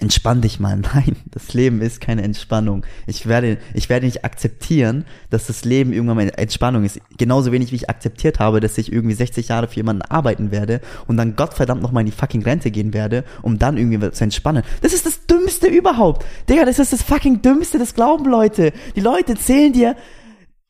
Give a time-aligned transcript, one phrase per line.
[0.00, 0.76] entspann dich mal.
[0.94, 2.84] Nein, das Leben ist keine Entspannung.
[3.06, 7.00] Ich werde, ich werde nicht akzeptieren, dass das Leben irgendwann mal Entspannung ist.
[7.18, 10.80] Genauso wenig wie ich akzeptiert habe, dass ich irgendwie 60 Jahre für jemanden arbeiten werde
[11.06, 14.62] und dann Gottverdammt nochmal in die fucking Rente gehen werde, um dann irgendwie zu entspannen.
[14.80, 16.24] Das ist das Dümmste überhaupt.
[16.48, 18.72] Digga, das ist das fucking Dümmste, das glauben Leute.
[18.96, 19.96] Die Leute zählen dir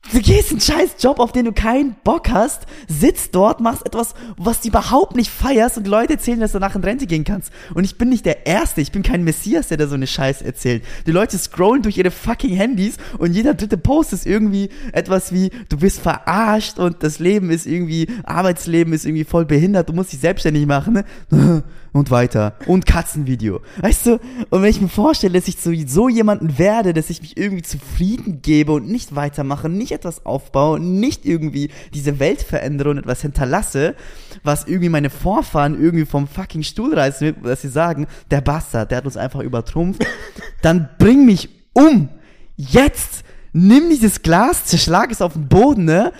[0.09, 4.13] Du gehst einen scheiß Job, auf den du keinen Bock hast, sitzt dort, machst etwas,
[4.35, 7.51] was du überhaupt nicht feierst und Leute erzählen, dass du nach in Rente gehen kannst.
[7.75, 10.41] Und ich bin nicht der Erste, ich bin kein Messias, der da so eine Scheiß
[10.41, 10.83] erzählt.
[11.05, 15.51] Die Leute scrollen durch ihre fucking Handys und jeder dritte Post ist irgendwie etwas wie,
[15.69, 20.11] du bist verarscht und das Leben ist irgendwie, Arbeitsleben ist irgendwie voll behindert, du musst
[20.11, 21.05] dich selbstständig machen.
[21.29, 21.63] Ne?
[21.93, 23.61] und weiter und Katzenvideo.
[23.81, 27.37] Weißt du, und wenn ich mir vorstelle, dass ich so jemanden werde, dass ich mich
[27.37, 32.97] irgendwie zufrieden gebe und nicht weitermache, nicht etwas aufbaue, nicht irgendwie diese Welt verändere und
[32.97, 33.95] etwas hinterlasse,
[34.43, 38.99] was irgendwie meine Vorfahren irgendwie vom fucking Stuhl reißen, dass sie sagen, der Bastard, der
[38.99, 40.05] hat uns einfach übertrumpft,
[40.61, 42.09] dann bring mich um.
[42.55, 43.23] Jetzt!
[43.53, 46.13] Nimm dieses Glas, zerschlag es auf den Boden, ne?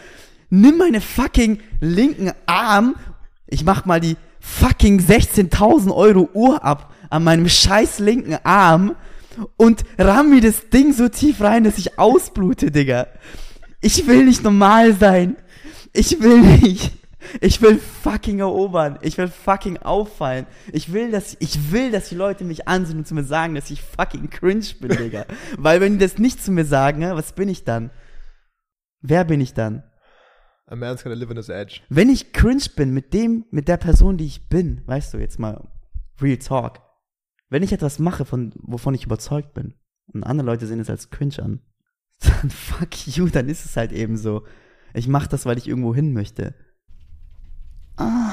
[0.50, 2.96] Nimm meine fucking linken Arm,
[3.48, 8.96] ich mach mal die fucking 16.000 Euro Uhr ab an meinem scheiß linken Arm
[9.58, 13.08] und ramm mir das Ding so tief rein, dass ich ausblute, Digga.
[13.82, 15.36] Ich will nicht normal sein.
[15.94, 16.94] Ich will nicht.
[17.40, 18.98] Ich will fucking erobern.
[19.02, 20.46] Ich will fucking auffallen.
[20.72, 23.70] Ich will, dass, ich will, dass die Leute mich ansehen und zu mir sagen, dass
[23.70, 25.26] ich fucking cringe bin, Digga.
[25.58, 27.92] Weil wenn die das nicht zu mir sagen, ne, was bin ich dann?
[29.02, 29.84] Wer bin ich dann?
[30.68, 31.82] A man's gonna live on his edge.
[31.90, 35.40] Wenn ich cringe bin mit dem, mit der Person, die ich bin, weißt du, jetzt
[35.40, 35.68] mal
[36.22, 36.80] Real Talk.
[37.50, 39.74] Wenn ich etwas mache, von, wovon ich überzeugt bin,
[40.14, 41.62] und andere Leute sehen es als cringe an,
[42.42, 44.44] dann fuck you, dann ist es halt eben so.
[44.94, 46.54] Ich mach das, weil ich irgendwo hin möchte.
[47.98, 48.32] Oh,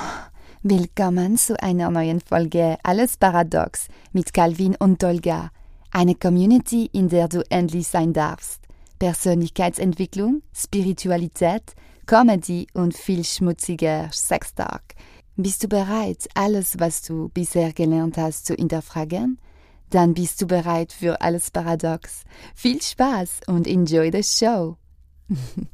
[0.63, 5.51] willkommen zu einer neuen Folge Alles Paradox mit Calvin und Dolga.
[5.91, 8.63] Eine Community, in der du endlich sein darfst.
[8.99, 11.75] Persönlichkeitsentwicklung, Spiritualität,
[12.07, 14.83] Comedy und viel schmutziger Sextalk.
[15.37, 19.39] Bist du bereit, alles, was du bisher gelernt hast, zu hinterfragen?
[19.91, 22.25] Dann bist du bereit für alles Paradox.
[22.55, 24.77] Viel Spaß und enjoy the show.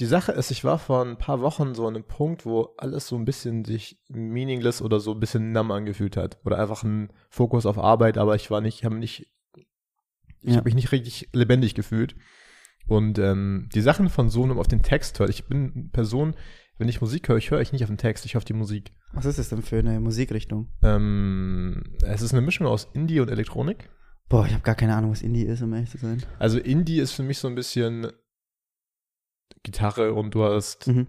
[0.00, 3.06] Die Sache ist, ich war vor ein paar Wochen so an einem Punkt, wo alles
[3.06, 6.38] so ein bisschen sich meaningless oder so ein bisschen numb angefühlt hat.
[6.44, 9.66] Oder einfach ein Fokus auf Arbeit, aber ich war nicht, ich habe nicht, ich
[10.42, 10.56] ja.
[10.56, 12.16] habe mich nicht richtig lebendig gefühlt.
[12.88, 15.30] Und ähm, die Sachen von so einem auf den Text hört.
[15.30, 16.34] Ich bin eine Person,
[16.78, 18.52] wenn ich Musik höre, ich höre ich nicht auf den Text, ich höre auf die
[18.52, 18.92] Musik.
[19.12, 20.68] Was ist das denn für eine Musikrichtung?
[20.82, 23.90] Ähm, es ist eine Mischung aus Indie und Elektronik.
[24.28, 26.22] Boah, ich habe gar keine Ahnung, was Indie ist, um ehrlich zu sein.
[26.38, 28.10] Also Indie ist für mich so ein bisschen
[29.62, 31.06] Gitarre und du hast mhm.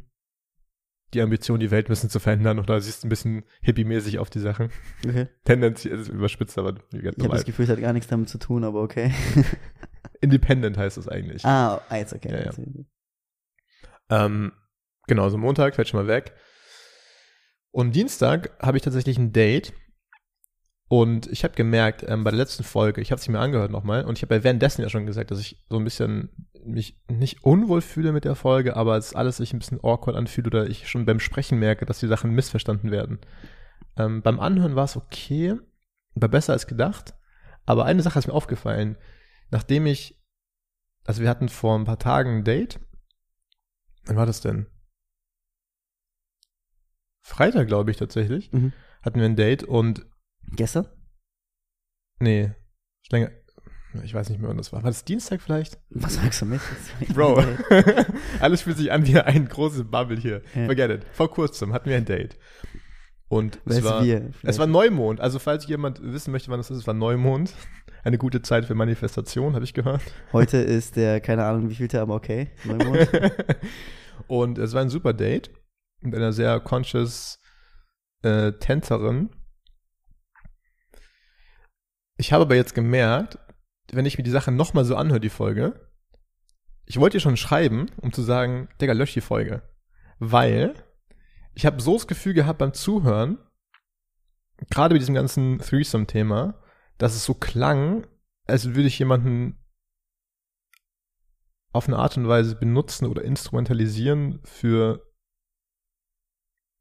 [1.14, 4.40] die Ambition, die Welt ein bisschen zu verändern oder siehst ein bisschen hippie-mäßig auf die
[4.40, 4.70] Sachen.
[5.08, 5.28] Okay.
[5.46, 8.38] Tendenziell ist es überspitzt, aber ich habe das Gefühl, es hat gar nichts damit zu
[8.38, 9.12] tun, aber okay.
[10.22, 11.44] Independent heißt es eigentlich.
[11.46, 12.32] Ah, ah, jetzt okay.
[12.32, 14.26] Ja, ja.
[14.26, 14.52] Ähm,
[15.08, 16.34] genau, so Montag fällt schon mal weg.
[17.72, 19.74] Und Dienstag habe ich tatsächlich ein Date.
[20.88, 24.06] Und ich habe gemerkt, ähm, bei der letzten Folge, ich habe es mir angehört nochmal,
[24.06, 26.30] und ich habe ja währenddessen ja schon gesagt, dass ich so ein bisschen
[26.64, 30.48] mich nicht unwohl fühle mit der Folge, aber es alles sich ein bisschen awkward anfühlt
[30.48, 33.20] oder ich schon beim Sprechen merke, dass die Sachen missverstanden werden.
[33.98, 35.56] Ähm, beim Anhören war es okay,
[36.14, 37.16] war besser als gedacht,
[37.66, 38.98] aber eine Sache ist mir aufgefallen
[39.52, 40.22] nachdem ich,
[41.06, 42.80] also wir hatten vor ein paar Tagen ein Date.
[44.06, 44.68] Wann war das denn?
[47.26, 48.52] Freitag, glaube ich, tatsächlich.
[48.54, 48.72] Mhm.
[49.02, 50.06] Hatten wir ein Date und.
[50.56, 50.86] Gestern?
[52.20, 52.52] Nee.
[53.10, 53.32] Länger.
[54.04, 54.84] Ich weiß nicht mehr, wann das war.
[54.84, 55.80] War das Dienstag vielleicht?
[55.90, 56.62] Was sagst du mit?
[57.16, 57.44] Bro,
[58.40, 60.44] alles fühlt sich an wie ein großes Bubble hier.
[60.54, 60.66] Ja.
[60.66, 61.06] Forget it.
[61.14, 62.38] Vor kurzem hatten wir ein Date.
[63.28, 65.20] Und es war, wir, es war Neumond.
[65.20, 67.56] Also falls jemand wissen möchte, wann das ist, es war Neumond.
[68.04, 70.02] Eine gute Zeit für Manifestation, habe ich gehört.
[70.32, 72.52] Heute ist der, keine Ahnung, wie viel aber okay.
[72.66, 73.10] Neumond.
[74.28, 75.50] und es war ein super Date
[76.06, 77.40] mit einer sehr conscious
[78.22, 79.30] äh, Tänzerin.
[82.18, 83.38] Ich habe aber jetzt gemerkt,
[83.92, 85.90] wenn ich mir die Sache nochmal so anhöre, die Folge,
[86.86, 89.64] ich wollte ihr schon schreiben, um zu sagen, Digga, lösch die Folge.
[90.20, 90.76] Weil
[91.54, 93.38] ich habe so das Gefühl gehabt beim Zuhören,
[94.70, 96.62] gerade bei diesem ganzen Threesome-Thema,
[96.98, 98.08] dass es so klang,
[98.46, 99.58] als würde ich jemanden
[101.74, 105.06] auf eine Art und Weise benutzen oder instrumentalisieren für,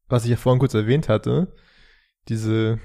[0.07, 1.53] was ich ja vorhin kurz erwähnt hatte,
[2.27, 2.79] diese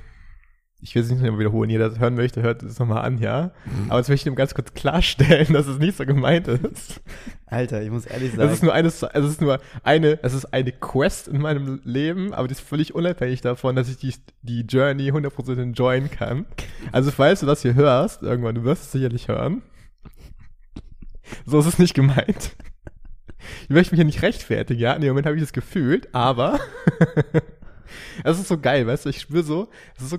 [0.82, 1.68] Ich will es nicht mehr wiederholen.
[1.68, 3.52] Jeder, der das hören möchte, hört es nochmal an, ja.
[3.88, 7.02] Aber jetzt möchte ich ihm ganz kurz klarstellen, dass es nicht so gemeint ist.
[7.44, 8.48] Alter, ich muss ehrlich sagen.
[8.48, 12.32] Es ist nur eine, es ist nur eine, es ist eine Quest in meinem Leben,
[12.32, 16.46] aber die ist völlig unabhängig davon, dass ich die, die Journey 100% enjoyen kann.
[16.92, 19.62] Also falls du das hier hörst, irgendwann, du wirst es sicherlich hören.
[21.44, 22.56] So ist es nicht gemeint.
[23.64, 24.92] Ich möchte mich ja nicht rechtfertigen, ja.
[24.92, 26.60] In dem Moment habe ich das gefühlt, aber
[28.24, 30.18] es ist so geil, weißt du, ich spüre so, so,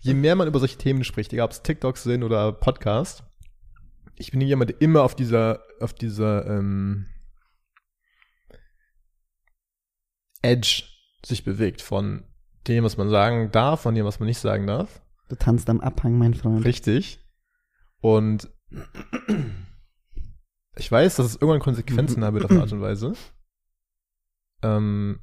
[0.00, 3.24] je mehr man über solche Themen spricht, egal ob es TikToks sind oder Podcast,
[4.16, 7.06] ich bin jemand, der immer auf dieser, auf dieser ähm,
[10.42, 10.84] Edge
[11.24, 12.24] sich bewegt von
[12.66, 15.00] dem, was man sagen darf, von dem, was man nicht sagen darf.
[15.28, 16.64] du tanzt am Abhang, mein Freund.
[16.64, 17.20] Richtig.
[18.00, 18.48] Und
[20.78, 23.12] ich weiß, dass es irgendwann Konsequenzen wird auf eine Art und Weise.
[24.62, 25.20] Ähm,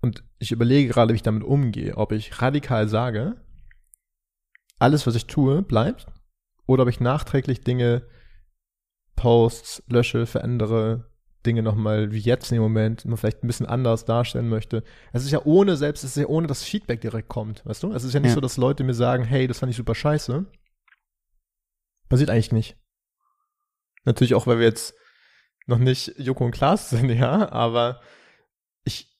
[0.00, 1.96] und ich überlege gerade, wie ich damit umgehe.
[1.96, 3.36] Ob ich radikal sage,
[4.78, 6.06] alles, was ich tue, bleibt.
[6.66, 8.06] Oder ob ich nachträglich Dinge,
[9.16, 11.10] Posts, lösche, verändere,
[11.46, 14.82] Dinge nochmal wie jetzt in dem Moment, mal vielleicht ein bisschen anders darstellen möchte.
[15.12, 17.92] Es ist ja ohne selbst, es ist ja ohne, dass Feedback direkt kommt, weißt du?
[17.92, 18.34] Es ist ja nicht Ja.
[18.34, 20.46] so, dass Leute mir sagen, hey, das fand ich super scheiße.
[22.08, 22.76] Passiert eigentlich nicht.
[24.04, 24.94] Natürlich auch, weil wir jetzt
[25.66, 28.00] noch nicht Joko und Klaas sind, ja, aber
[28.84, 29.16] ich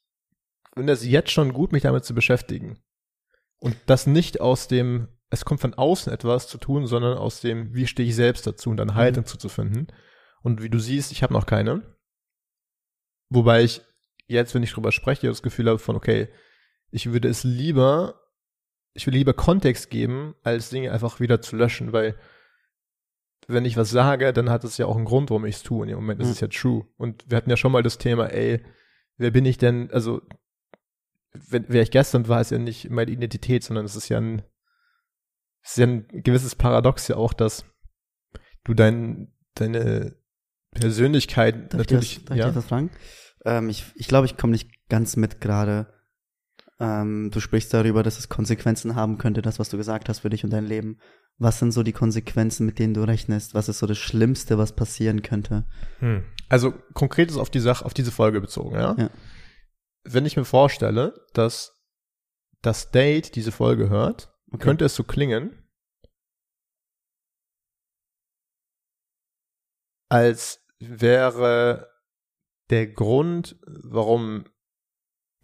[0.75, 2.83] finde es jetzt schon gut, mich damit zu beschäftigen.
[3.59, 7.75] Und das nicht aus dem, es kommt von außen etwas zu tun, sondern aus dem,
[7.75, 9.87] wie stehe ich selbst dazu und dann Haltung zuzufinden.
[10.43, 11.97] Und wie du siehst, ich habe noch keine.
[13.29, 13.83] Wobei ich
[14.27, 16.29] jetzt, wenn ich drüber spreche, das Gefühl habe von, okay,
[16.91, 18.21] ich würde es lieber,
[18.93, 22.17] ich will lieber Kontext geben, als Dinge einfach wieder zu löschen, weil
[23.49, 25.83] wenn ich was sage, dann hat es ja auch einen Grund, warum ich es tue.
[25.83, 26.33] Und im Moment ist Mhm.
[26.33, 26.87] es ja true.
[26.97, 28.65] Und wir hatten ja schon mal das Thema, ey,
[29.17, 30.23] wer bin ich denn, also
[31.33, 34.43] wenn, wer ich gestern war, ist ja nicht meine Identität, sondern es ist ja ein,
[35.63, 37.65] es ist ja ein gewisses Paradox ja auch, dass
[38.65, 40.17] du dein, deine
[40.73, 42.91] Persönlichkeit Darf natürlich, ich das, darf ja, ich das fragen?
[43.45, 45.93] Ähm, ich ich glaube, ich komme nicht ganz mit gerade.
[46.81, 50.31] Ähm, du sprichst darüber, dass es Konsequenzen haben könnte, das, was du gesagt hast für
[50.31, 50.99] dich und dein Leben.
[51.39, 53.55] Was sind so die Konsequenzen, mit denen du rechnest?
[53.55, 55.65] Was ist so das Schlimmste, was passieren könnte?
[55.99, 56.25] Hm.
[56.49, 58.95] Also konkret ist auf die Sache, auf diese Folge bezogen, ja?
[58.97, 59.11] Ja.
[60.05, 61.81] Wenn ich mir vorstelle, dass
[62.61, 64.65] das Date diese Folge hört, Okay.
[64.65, 65.57] könnte es so klingen,
[70.11, 71.89] als wäre
[72.71, 74.45] der Grund, warum,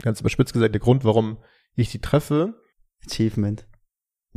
[0.02, 1.42] ganz überspitzt gesagt, der Grund, warum
[1.74, 2.60] ich die treffe,
[3.06, 3.67] Achievement.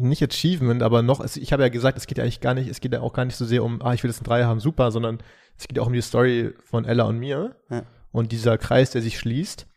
[0.02, 2.82] Nicht Achievement, aber noch, ich habe ja gesagt, es geht ja eigentlich gar nicht, es
[2.82, 4.60] geht ja auch gar nicht so sehr um, ah, ich will jetzt ein Dreier haben,
[4.60, 5.22] super, sondern
[5.58, 7.84] es geht ja auch um die Story von Ella und mir Ja.
[8.12, 9.68] und dieser Kreis, der sich schließt.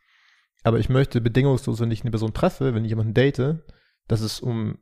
[0.62, 3.58] Aber ich möchte bedingungslos, wenn ich eine Person treffe, wenn ich jemanden date,
[4.08, 4.78] dass es um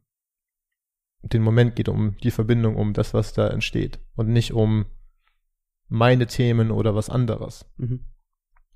[1.23, 4.87] den Moment geht, um die Verbindung, um das, was da entsteht und nicht um
[5.89, 7.67] meine Themen oder was anderes.
[7.77, 8.01] Mhm.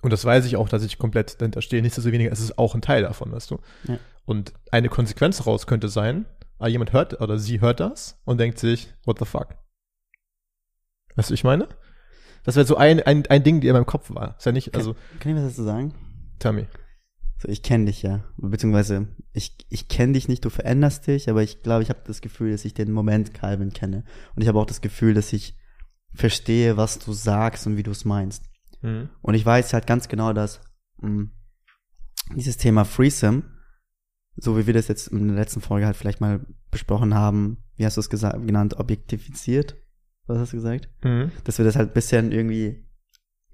[0.02, 1.82] Und das weiß ich auch, dass ich komplett dahinter stehe.
[1.82, 3.58] Nichtsdestoweniger ist es auch ein Teil davon, weißt du?
[3.88, 3.98] Ja.
[4.24, 6.26] Und eine Konsequenz daraus könnte sein,
[6.58, 9.56] ah, jemand hört oder sie hört das und denkt sich, what the fuck?
[11.14, 11.68] Weißt du, ich meine?
[12.44, 14.36] Das wäre so ein, ein, ein Ding, die in meinem Kopf war.
[14.38, 15.94] Ist ja nicht, also, Kann ich was dazu sagen?
[16.38, 16.66] Tammy.
[17.38, 18.24] So, ich kenne dich ja.
[18.36, 22.20] Beziehungsweise, ich, ich kenne dich nicht, du veränderst dich, aber ich glaube, ich habe das
[22.20, 24.04] Gefühl, dass ich den Moment Calvin kenne.
[24.34, 25.56] Und ich habe auch das Gefühl, dass ich
[26.14, 28.44] verstehe, was du sagst und wie du es meinst.
[28.80, 29.10] Mhm.
[29.22, 30.60] Und ich weiß halt ganz genau, dass
[30.98, 31.28] mh,
[32.34, 33.44] dieses Thema FreeSim,
[34.36, 37.84] so wie wir das jetzt in der letzten Folge halt vielleicht mal besprochen haben, wie
[37.84, 39.76] hast du es genannt, objektifiziert?
[40.26, 40.88] Was hast du gesagt?
[41.02, 41.30] Mhm.
[41.44, 42.84] Dass wir das halt ein bisschen irgendwie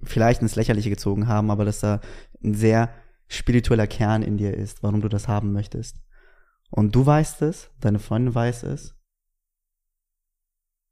[0.01, 2.01] vielleicht ins Lächerliche gezogen haben, aber dass da
[2.43, 2.93] ein sehr
[3.27, 6.01] spiritueller Kern in dir ist, warum du das haben möchtest.
[6.69, 8.95] Und du weißt es, deine Freundin weiß es.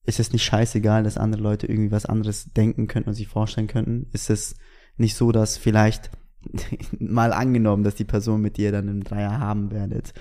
[0.03, 3.67] Ist es nicht scheißegal, dass andere Leute irgendwie was anderes denken könnten und sich vorstellen
[3.67, 4.07] könnten?
[4.13, 4.55] Ist es
[4.97, 6.11] nicht so, dass vielleicht
[6.99, 10.13] mal angenommen, dass die Person mit dir dann einen Dreier haben werdet,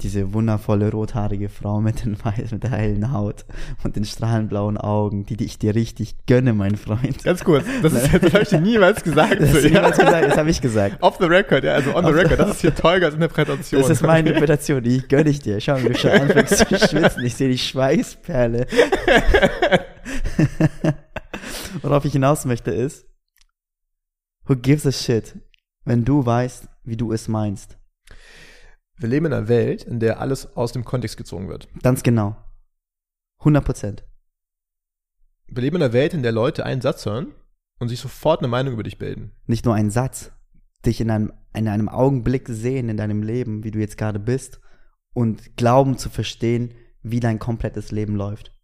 [0.00, 3.44] diese wundervolle rothaarige Frau mit den weiß, mit der hellen Haut
[3.84, 7.22] und den strahlenblauen Augen, die, die ich dir richtig gönne, mein Freund.
[7.22, 9.38] Ganz kurz, das, ist, das habe ich dir niemals gesagt.
[9.40, 10.96] Das, so, gesagt, das habe ich gesagt.
[11.02, 12.40] Off the record, ja, also on the Off the- record.
[12.40, 13.80] Das ist hier Tolgas Interpretation.
[13.80, 15.60] Das ist meine Interpretation, die gönne ich dir.
[15.60, 17.24] Schau, wie du schon anfängst zu schwitzen.
[17.24, 18.66] Ich sehe die Schweißperle.
[21.82, 23.06] Worauf ich hinaus möchte ist,
[24.46, 25.34] who gives a shit,
[25.84, 27.78] wenn du weißt, wie du es meinst.
[28.96, 31.68] Wir leben in einer Welt, in der alles aus dem Kontext gezogen wird.
[31.82, 32.36] Ganz genau.
[33.38, 34.04] 100 Prozent.
[35.46, 37.34] Wir leben in einer Welt, in der Leute einen Satz hören
[37.78, 39.32] und sich sofort eine Meinung über dich bilden.
[39.46, 40.32] Nicht nur ein Satz,
[40.86, 44.60] dich in einem, in einem Augenblick sehen in deinem Leben, wie du jetzt gerade bist,
[45.14, 48.54] und glauben zu verstehen, wie dein komplettes Leben läuft.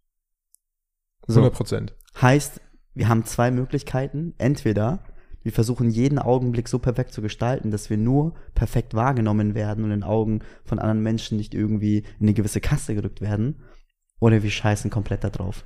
[1.27, 1.41] So.
[1.41, 1.95] 100 Prozent.
[2.21, 2.61] Heißt,
[2.93, 4.33] wir haben zwei Möglichkeiten.
[4.37, 5.03] Entweder
[5.43, 9.91] wir versuchen jeden Augenblick so perfekt zu gestalten, dass wir nur perfekt wahrgenommen werden und
[9.91, 13.61] in den Augen von anderen Menschen nicht irgendwie in eine gewisse Kasse gerückt werden.
[14.19, 15.65] Oder wir scheißen komplett da drauf.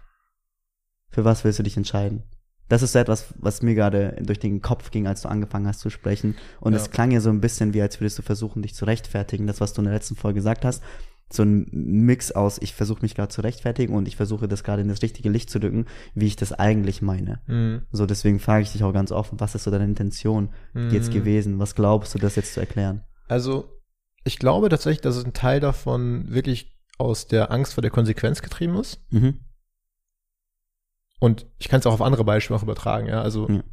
[1.09, 2.23] Für was willst du dich entscheiden?
[2.69, 5.79] Das ist so etwas, was mir gerade durch den Kopf ging, als du angefangen hast
[5.79, 6.35] zu sprechen.
[6.59, 6.79] Und Ja.
[6.79, 9.47] es klang ja so ein bisschen wie, als würdest du versuchen, dich zu rechtfertigen.
[9.47, 10.81] Das, was du in der letzten Folge gesagt hast.
[11.33, 14.81] So ein Mix aus, ich versuche mich gerade zu rechtfertigen und ich versuche das gerade
[14.83, 17.41] in das richtige Licht zu drücken, wie ich das eigentlich meine.
[17.47, 17.81] Mhm.
[17.91, 20.49] So, deswegen frage ich dich auch ganz offen, was ist so deine Intention
[20.91, 21.13] jetzt Mhm.
[21.13, 21.59] gewesen?
[21.59, 23.03] Was glaubst du, das jetzt zu erklären?
[23.27, 23.81] Also,
[24.23, 28.75] ich glaube tatsächlich, dass ein Teil davon wirklich aus der Angst vor der Konsequenz getrieben
[28.75, 29.01] ist.
[29.11, 29.39] Mhm.
[31.19, 33.21] Und ich kann es auch auf andere Beispiele auch übertragen, ja.
[33.21, 33.63] Also Ja.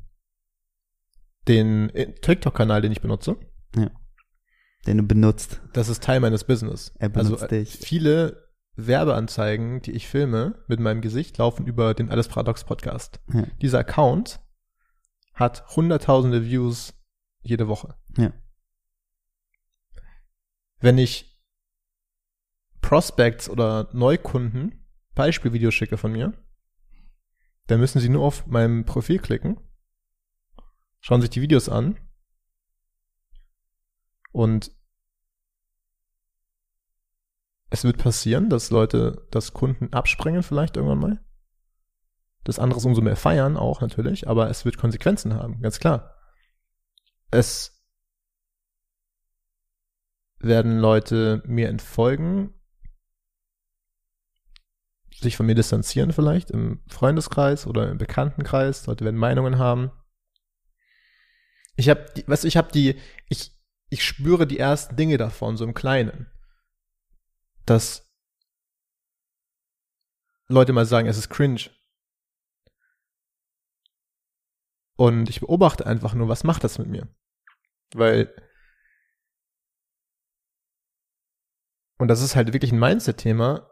[1.48, 3.36] den äh, TikTok-Kanal, den ich benutze,
[4.86, 5.60] Den du benutzt.
[5.72, 6.92] das ist Teil meines Business.
[6.98, 7.78] Er benutzt also äh, dich.
[7.78, 13.20] viele Werbeanzeigen, die ich filme mit meinem Gesicht, laufen über den Alles Paradox Podcast.
[13.32, 13.46] Ja.
[13.60, 14.40] Dieser Account
[15.34, 16.94] hat hunderttausende Views
[17.42, 17.94] jede Woche.
[18.16, 18.32] Ja.
[20.78, 21.38] Wenn ich
[22.80, 26.32] Prospects oder Neukunden Beispielvideos schicke von mir,
[27.66, 29.60] dann müssen sie nur auf meinem Profil klicken,
[31.00, 31.98] schauen sich die Videos an
[34.32, 34.72] und
[37.70, 41.24] es wird passieren, dass Leute, dass Kunden abspringen vielleicht irgendwann mal.
[42.44, 46.16] Das andere ist umso mehr feiern auch natürlich, aber es wird Konsequenzen haben, ganz klar.
[47.30, 47.80] Es
[50.38, 52.54] werden Leute mir entfolgen,
[55.20, 58.86] sich von mir distanzieren vielleicht im Freundeskreis oder im Bekanntenkreis.
[58.86, 59.90] Leute werden Meinungen haben.
[61.76, 63.52] Ich habe, du, ich habe die, ich,
[63.90, 66.30] ich spüre die ersten Dinge davon so im Kleinen,
[67.66, 68.08] dass
[70.48, 71.70] Leute mal sagen, es ist cringe.
[74.96, 77.08] Und ich beobachte einfach nur, was macht das mit mir?
[77.94, 78.34] Weil
[82.00, 83.70] Und das ist halt wirklich ein Mindset-Thema,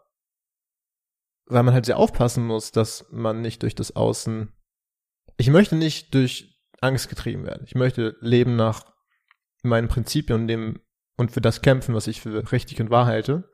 [1.47, 4.53] weil man halt sehr aufpassen muss, dass man nicht durch das Außen.
[5.39, 7.65] Ich möchte nicht durch Angst getrieben werden.
[7.65, 8.98] Ich möchte leben nach
[9.63, 10.81] meinen Prinzipien und dem
[11.17, 13.51] und für das kämpfen, was ich für richtig und wahr halte.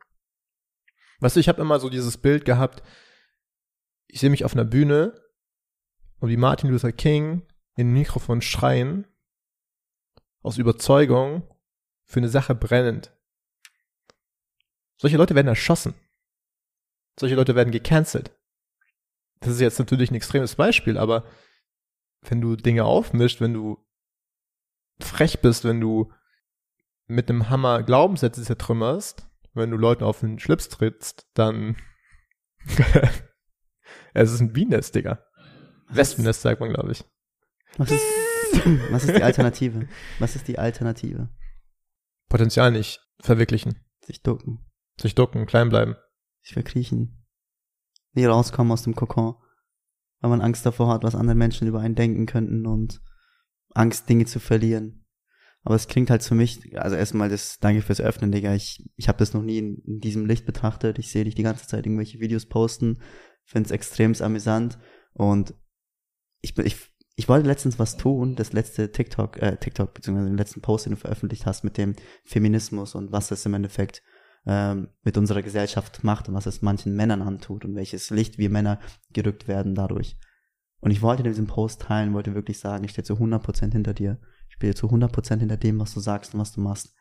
[1.21, 2.83] Weißt du, ich habe immer so dieses Bild gehabt,
[4.07, 5.19] ich sehe mich auf einer Bühne
[6.19, 7.47] und wie Martin Luther King
[7.77, 9.07] in ein Mikrofon schreien,
[10.43, 11.49] aus Überzeugung,
[12.05, 13.17] für eine Sache brennend.
[14.97, 15.95] Solche Leute werden erschossen.
[17.19, 18.31] Solche Leute werden gecancelt.
[19.41, 21.27] Das ist jetzt natürlich ein extremes Beispiel, aber
[22.23, 23.85] wenn du Dinge aufmischt, wenn du
[25.01, 26.13] frech bist, wenn du
[27.07, 31.77] mit einem Hammer Glaubenssätze zertrümmerst, wenn du Leuten auf den Schlips trittst, dann
[34.15, 35.25] es ist ein Bienennest, Digga.
[35.89, 37.05] Wespennest sagt man, glaube ich.
[37.77, 38.03] Was ist,
[38.91, 39.89] was ist die Alternative?
[40.19, 41.29] Was ist die Alternative?
[42.29, 43.81] Potenzial nicht verwirklichen.
[44.05, 44.65] Sich ducken,
[45.01, 45.97] Sich ducken, klein bleiben.
[46.43, 47.27] sich verkriechen.
[48.13, 49.35] Nie rauskommen aus dem Kokon.
[50.21, 53.01] Weil man Angst davor hat, was andere Menschen über einen denken könnten und
[53.75, 55.05] Angst, Dinge zu verlieren.
[55.63, 58.55] Aber es klingt halt für mich, also erstmal das, danke fürs Öffnen, Digga.
[58.55, 60.99] Ich, ich habe das noch nie in, in diesem Licht betrachtet.
[60.99, 63.01] Ich sehe dich die ganze Zeit irgendwelche Videos posten,
[63.45, 64.79] finde es extremst amüsant
[65.15, 65.55] und
[66.43, 66.77] ich, ich,
[67.17, 70.93] ich wollte letztens was tun, das letzte TikTok, äh, TikTok, beziehungsweise den letzten Post, den
[70.93, 74.03] du veröffentlicht hast mit dem Feminismus und was das im Endeffekt
[74.47, 78.51] ähm, mit unserer Gesellschaft macht und was es manchen Männern antut und welches Licht wir
[78.51, 78.81] Männer
[79.13, 80.19] gerückt werden dadurch.
[80.85, 84.19] Und ich wollte diesen Post teilen, wollte wirklich sagen, ich stehe zu 100% hinter dir.
[84.51, 86.95] Ich stehe zu 100% hinter dem, was du sagst und was du machst.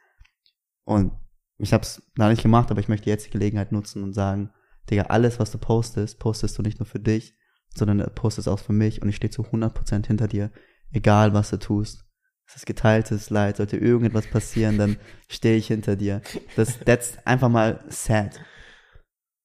[0.85, 1.11] Und
[1.57, 4.51] ich habe es da nicht gemacht, aber ich möchte jetzt die Gelegenheit nutzen und sagen,
[4.89, 7.35] Digga, alles, was du postest, postest du nicht nur für dich,
[7.75, 10.49] sondern postest auch für mich und ich stehe zu 100% hinter dir,
[10.93, 12.05] egal was du tust.
[12.47, 14.95] Es ist geteiltes Leid, sollte irgendetwas passieren, dann
[15.27, 16.21] stehe ich hinter dir.
[16.55, 18.39] Das, that's einfach mal sad.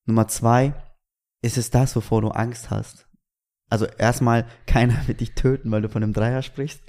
[0.06, 0.74] Nummer zwei,
[1.42, 3.07] ist es das, wovor du Angst hast?
[3.70, 6.80] Also erstmal, keiner wird dich töten, weil du von einem Dreier sprichst.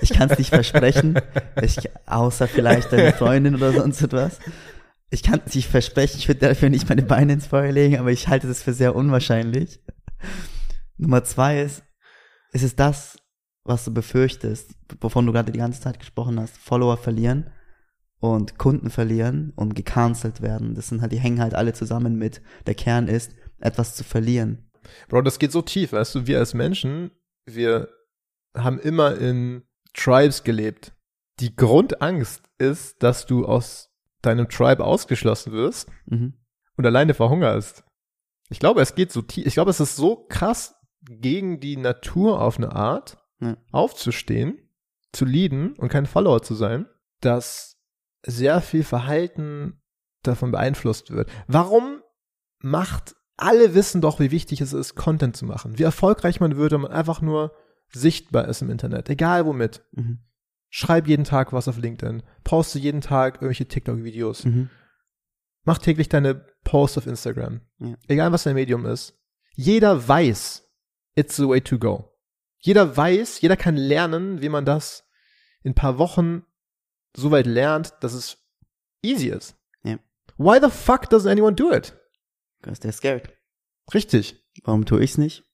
[0.00, 1.18] Ich kann es nicht versprechen,
[1.60, 4.38] ich, außer vielleicht deine Freundin oder sonst etwas.
[5.10, 8.10] Ich kann es nicht versprechen, ich würde dafür nicht meine Beine ins Feuer legen, aber
[8.10, 9.80] ich halte das für sehr unwahrscheinlich.
[10.96, 11.84] Nummer zwei ist,
[12.52, 13.16] ist es das,
[13.64, 17.50] was du befürchtest, wovon du gerade die ganze Zeit gesprochen hast, Follower verlieren
[18.20, 20.74] und Kunden verlieren und gecancelt werden.
[20.74, 22.42] Das sind halt, die hängen halt alle zusammen mit.
[22.66, 24.63] Der Kern ist, etwas zu verlieren.
[25.08, 27.10] Bro, das geht so tief, weißt du, wir als Menschen,
[27.46, 27.88] wir
[28.56, 29.64] haben immer in
[29.94, 30.92] Tribes gelebt.
[31.40, 33.90] Die Grundangst ist, dass du aus
[34.22, 36.34] deinem Tribe ausgeschlossen wirst Mhm.
[36.76, 37.84] und alleine verhungerst.
[38.50, 42.40] Ich glaube, es geht so tief, ich glaube, es ist so krass gegen die Natur
[42.40, 43.56] auf eine Art, Ja.
[43.72, 44.70] aufzustehen,
[45.12, 46.86] zu leaden und kein Follower zu sein,
[47.20, 47.76] dass
[48.24, 49.82] sehr viel Verhalten
[50.22, 51.30] davon beeinflusst wird.
[51.46, 52.00] Warum
[52.60, 56.72] macht, alle wissen doch, wie wichtig es ist, Content zu machen, wie erfolgreich man wird,
[56.72, 57.52] wenn man einfach nur
[57.92, 59.82] sichtbar ist im Internet, egal womit.
[59.92, 60.18] Mhm.
[60.70, 64.70] Schreib jeden Tag was auf LinkedIn, poste jeden Tag irgendwelche TikTok-Videos, Mhm.
[65.64, 67.60] mach täglich deine Posts auf Instagram.
[67.78, 67.94] Ja.
[68.08, 69.14] Egal was dein Medium ist.
[69.54, 70.68] Jeder weiß,
[71.14, 72.10] it's the way to go.
[72.58, 75.04] Jeder weiß, jeder kann lernen, wie man das
[75.62, 76.44] in ein paar Wochen
[77.16, 78.38] so weit lernt, dass es
[79.02, 79.56] easy ist.
[79.84, 79.98] Ja.
[80.38, 81.94] Why the fuck doesn't anyone do it?
[82.64, 83.30] Because they're scared.
[83.92, 84.42] Richtig.
[84.64, 85.44] Warum tue ich's nicht?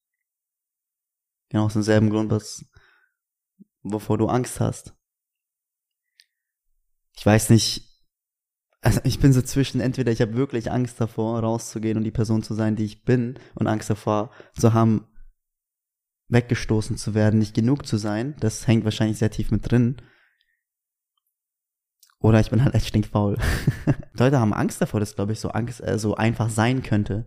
[1.49, 2.65] Genau aus demselben Grund, was,
[3.83, 4.95] wovor du Angst hast.
[7.17, 7.83] Ich weiß nicht,
[8.81, 12.45] also ich bin so zwischen, entweder ich habe wirklich Angst davor, rauszugehen und die Person
[12.45, 15.09] zu sein, die ich bin, und Angst davor zu haben,
[16.29, 18.37] weggestoßen zu werden, nicht genug zu sein.
[18.39, 20.01] Das hängt wahrscheinlich sehr tief mit drin.
[22.23, 23.39] Oder ich bin halt echt stinkfaul.
[24.13, 27.27] Leute haben Angst davor, dass, glaube ich, so Angst, äh, so einfach sein könnte.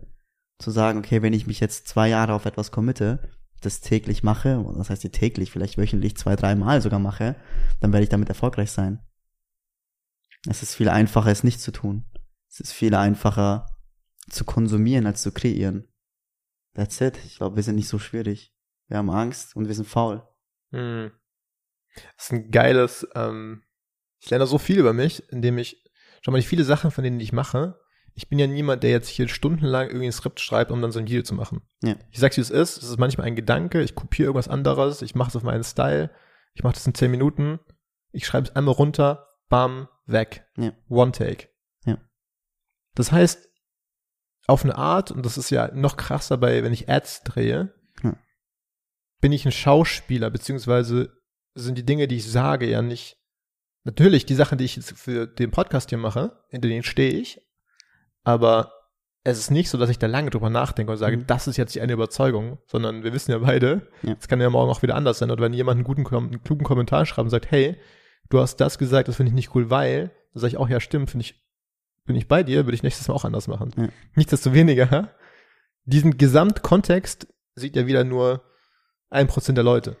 [0.58, 3.18] Zu sagen, okay, wenn ich mich jetzt zwei Jahre auf etwas committe,
[3.60, 7.34] das täglich mache, das heißt täglich, vielleicht wöchentlich zwei, dreimal sogar mache,
[7.80, 9.00] dann werde ich damit erfolgreich sein.
[10.48, 12.04] Es ist viel einfacher, es nicht zu tun.
[12.48, 13.66] Es ist viel einfacher
[14.28, 15.88] zu konsumieren, als zu kreieren.
[16.74, 17.18] That's it.
[17.24, 18.54] Ich glaube, wir sind nicht so schwierig.
[18.88, 20.22] Wir haben Angst und wir sind faul.
[20.70, 21.10] Hm.
[22.16, 23.62] Das ist ein geiles, ähm,
[24.24, 25.84] ich lerne so viel über mich, indem ich,
[26.22, 27.78] schau mal, die viele Sachen, von denen ich mache,
[28.14, 30.98] ich bin ja niemand, der jetzt hier stundenlang irgendwie ein Skript schreibt, um dann so
[30.98, 31.60] ein Video zu machen.
[31.82, 31.96] Ja.
[32.10, 35.14] Ich sag's, wie es ist, es ist manchmal ein Gedanke, ich kopiere irgendwas anderes, ich
[35.14, 36.10] mache es auf meinen Style,
[36.54, 37.60] ich mache das in zehn Minuten,
[38.12, 40.46] ich schreibe es einmal runter, bam, weg.
[40.56, 40.72] Ja.
[40.88, 41.48] One take.
[41.84, 41.98] Ja.
[42.94, 43.50] Das heißt,
[44.46, 47.74] auf eine Art, und das ist ja noch krasser bei, wenn ich Ads drehe,
[49.20, 51.16] bin ich ein Schauspieler, beziehungsweise
[51.54, 53.18] sind die Dinge, die ich sage, ja nicht,
[53.84, 57.40] natürlich die Sachen, die ich jetzt für den Podcast hier mache, hinter denen stehe ich,
[58.22, 58.72] aber
[59.26, 61.26] es ist nicht so, dass ich da lange drüber nachdenke und sage, Mhm.
[61.26, 64.16] das ist jetzt die eine Überzeugung, sondern wir wissen ja beide, Ja.
[64.18, 65.30] es kann ja morgen auch wieder anders sein.
[65.30, 67.76] Oder wenn jemand einen guten, einen klugen Kommentar schreibt und sagt, hey,
[68.28, 70.78] du hast das gesagt, das finde ich nicht cool, weil, dann sage ich auch, ja,
[70.80, 71.42] stimmt, finde ich,
[72.04, 73.70] bin ich bei dir, würde ich nächstes Mal auch anders machen.
[73.78, 73.88] Ja.
[74.14, 75.10] Nichtsdestoweniger,
[75.84, 78.42] diesen Gesamtkontext sieht ja wieder nur
[79.08, 79.96] ein Prozent der Leute.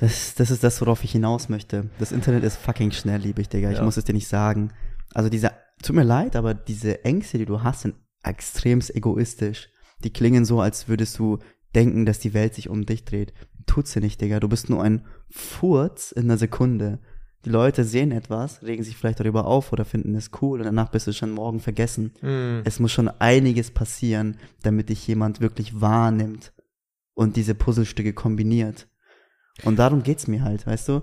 [0.00, 1.90] Das, das ist das, worauf ich hinaus möchte.
[1.98, 3.70] Das Internet ist fucking schnelllebig, Digga.
[3.70, 3.84] Ich Ja.
[3.84, 4.72] muss es dir nicht sagen.
[5.12, 9.68] Also diese, tut mir leid, aber diese Ängste, die du hast, sind extremst egoistisch.
[10.02, 11.38] Die klingen so, als würdest du
[11.74, 13.34] denken, dass die Welt sich um dich dreht.
[13.66, 14.40] Tut sie nicht, Digga.
[14.40, 16.98] Du bist nur ein Furz in einer Sekunde.
[17.44, 20.90] Die Leute sehen etwas, regen sich vielleicht darüber auf oder finden es cool und danach
[20.90, 22.12] bist du schon morgen vergessen.
[22.20, 22.62] Hm.
[22.64, 26.52] Es muss schon einiges passieren, damit dich jemand wirklich wahrnimmt
[27.14, 28.88] und diese Puzzlestücke kombiniert.
[29.64, 31.02] Und darum geht's mir halt, weißt du?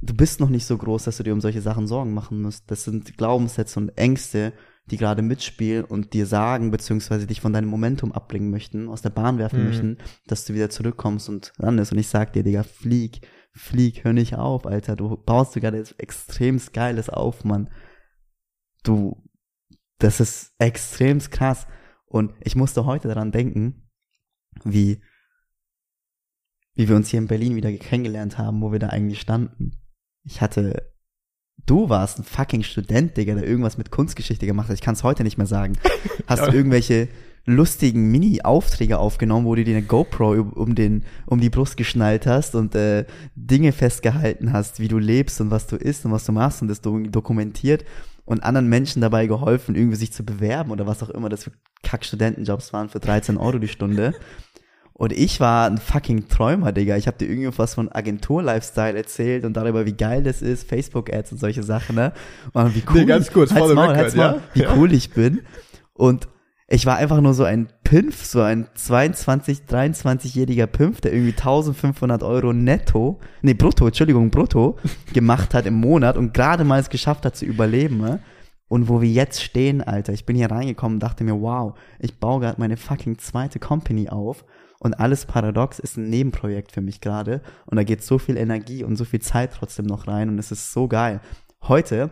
[0.00, 2.70] Du bist noch nicht so groß, dass du dir um solche Sachen Sorgen machen musst.
[2.70, 4.52] Das sind Glaubenssätze und Ängste,
[4.86, 9.10] die gerade mitspielen und dir sagen, beziehungsweise dich von deinem Momentum abbringen möchten, aus der
[9.10, 9.66] Bahn werfen Mhm.
[9.66, 11.92] möchten, dass du wieder zurückkommst und landest.
[11.92, 13.20] Und ich sag dir, Digga, flieg,
[13.52, 14.96] flieg, hör nicht auf, Alter.
[14.96, 17.70] Du baust dir gerade etwas extremst Geiles auf, Mann.
[18.82, 19.22] Du,
[19.98, 21.68] das ist extremst krass.
[22.06, 23.88] Und ich musste heute daran denken,
[24.64, 25.00] wie,
[26.74, 29.72] wie wir uns hier in Berlin wieder kennengelernt haben, wo wir da eigentlich standen.
[30.24, 30.90] Ich hatte,
[31.66, 34.74] du warst ein fucking Student, Digga, der irgendwas mit Kunstgeschichte gemacht hat.
[34.74, 35.78] Ich kann es heute nicht mehr sagen.
[36.26, 37.08] Hast du irgendwelche
[37.44, 42.26] lustigen Mini-Aufträge aufgenommen, wo du dir eine GoPro um, um den, um die Brust geschnallt
[42.26, 43.04] hast und äh,
[43.34, 46.68] Dinge festgehalten hast, wie du lebst und was du isst und was du machst und
[46.68, 47.84] das do dokumentiert
[48.24, 51.52] und anderen Menschen dabei geholfen, irgendwie sich zu bewerben oder was auch immer das für
[51.82, 54.14] Kack-Studentenjobs waren für 13 Euro die Stunde.
[54.94, 56.96] Und ich war ein fucking Träumer, Digga.
[56.96, 61.32] Ich habe dir irgendwie was von Agentur-Lifestyle erzählt und darüber, wie geil das ist, Facebook-Ads
[61.32, 62.12] und solche Sachen, ne?
[62.52, 64.36] Und wie cool, Nee, ganz kurz, halt's the Maul, record, halt's ja?
[64.54, 64.76] wie Ja.
[64.76, 65.40] cool ich bin.
[65.94, 66.28] Und
[66.68, 72.22] ich war einfach nur so ein Pimpf, so ein 22, 23-jähriger Pimpf, der irgendwie 1500
[72.22, 74.78] Euro netto, nee, brutto, Entschuldigung, brutto,
[75.12, 78.20] gemacht hat im Monat und gerade mal es geschafft hat zu überleben, ne?
[78.68, 82.18] Und wo wir jetzt stehen, Alter, ich bin hier reingekommen und dachte mir, wow, ich
[82.18, 84.46] baue gerade meine fucking zweite Company auf
[84.82, 88.82] und alles paradox ist ein Nebenprojekt für mich gerade und da geht so viel Energie
[88.82, 91.20] und so viel Zeit trotzdem noch rein und es ist so geil.
[91.62, 92.10] Heute,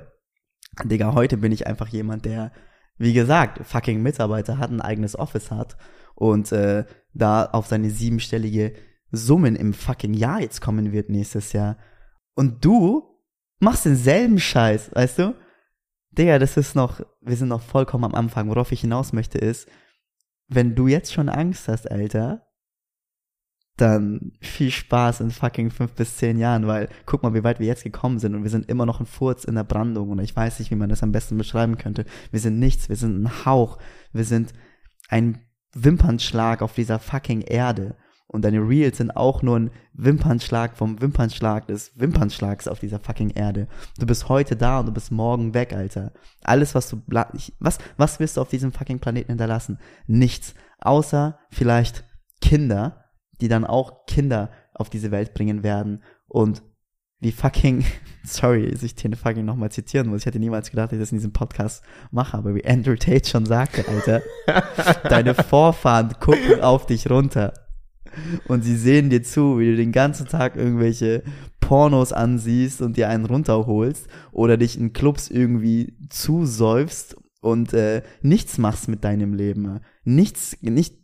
[0.85, 2.53] Digga, heute bin ich einfach jemand, der,
[2.97, 5.77] wie gesagt, fucking Mitarbeiter hat, ein eigenes Office hat
[6.15, 8.75] und äh, da auf seine siebenstellige
[9.11, 11.77] Summen im fucking Jahr jetzt kommen wird nächstes Jahr.
[12.37, 13.19] Und du
[13.59, 15.35] machst denselben Scheiß, weißt du?
[16.13, 18.49] Digga, das ist noch, wir sind noch vollkommen am Anfang.
[18.49, 19.69] Worauf ich hinaus möchte ist,
[20.47, 22.47] wenn du jetzt schon Angst hast, Alter,
[23.81, 27.67] dann viel Spaß in fucking fünf bis zehn Jahren, weil guck mal, wie weit wir
[27.67, 30.35] jetzt gekommen sind und wir sind immer noch ein Furz in der Brandung und ich
[30.35, 32.05] weiß nicht, wie man das am besten beschreiben könnte.
[32.31, 33.79] Wir sind nichts, wir sind ein Hauch,
[34.13, 34.53] wir sind
[35.09, 35.41] ein
[35.75, 37.97] Wimpernschlag auf dieser fucking Erde
[38.33, 43.31] und deine Reels sind auch nur ein Wimpernschlag vom Wimpernschlag des Wimpernschlags auf dieser fucking
[43.31, 43.67] Erde.
[43.99, 46.13] Du bist heute da und du bist morgen weg, Alter.
[46.45, 47.03] Alles, was du,
[47.59, 49.81] was, was wirst du auf diesem fucking Planeten hinterlassen?
[50.07, 50.55] Nichts.
[50.79, 52.05] Außer vielleicht
[52.41, 53.00] Kinder,
[53.41, 56.63] die dann auch Kinder auf diese Welt bringen werden und
[57.21, 57.85] wie fucking,
[58.25, 60.21] sorry, dass ich den fucking nochmal zitieren muss.
[60.21, 63.29] Ich hätte niemals gedacht, dass ich das in diesem Podcast mache, aber wie Andrew Tate
[63.29, 64.23] schon sagte, Alter,
[65.09, 67.53] deine Vorfahren gucken auf dich runter.
[68.49, 71.23] Und sie sehen dir zu, wie du den ganzen Tag irgendwelche
[71.61, 78.59] Pornos ansiehst und dir einen runterholst oder dich in Clubs irgendwie zusäufst und äh, nichts
[78.59, 79.81] machst mit deinem Leben.
[80.03, 80.97] Nichts, nicht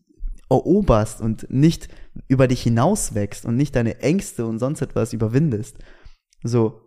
[0.50, 1.88] eroberst und nicht
[2.28, 5.78] über dich hinaus wächst und nicht deine Ängste und sonst etwas überwindest.
[6.42, 6.80] So,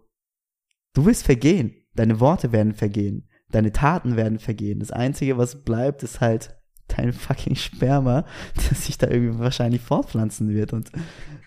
[0.93, 1.75] du wirst vergehen.
[1.93, 3.27] Deine Worte werden vergehen.
[3.51, 4.79] Deine Taten werden vergehen.
[4.79, 6.55] Das Einzige, was bleibt, ist halt
[6.87, 10.73] dein fucking Sperma, das sich da irgendwie wahrscheinlich fortpflanzen wird.
[10.73, 10.91] Und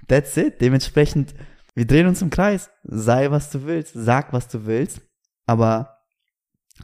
[0.08, 0.60] that's it.
[0.60, 1.34] Dementsprechend,
[1.74, 2.70] wir drehen uns im Kreis.
[2.84, 3.94] Sei, was du willst.
[3.94, 5.00] Sag, was du willst.
[5.46, 5.98] Aber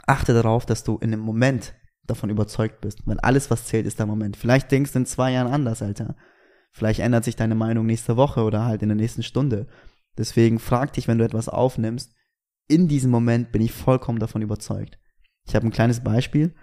[0.06, 1.74] achte darauf, dass du in dem Moment
[2.06, 3.06] davon überzeugt bist.
[3.06, 4.36] Weil alles, was zählt, ist der Moment.
[4.36, 6.16] Vielleicht denkst du in zwei Jahren anders, Alter.
[6.78, 9.66] Vielleicht ändert sich deine Meinung nächste Woche oder halt in der nächsten Stunde.
[10.16, 12.14] Deswegen frag dich, wenn du etwas aufnimmst.
[12.68, 14.96] In diesem Moment bin ich vollkommen davon überzeugt.
[15.44, 16.54] Ich habe ein kleines Beispiel.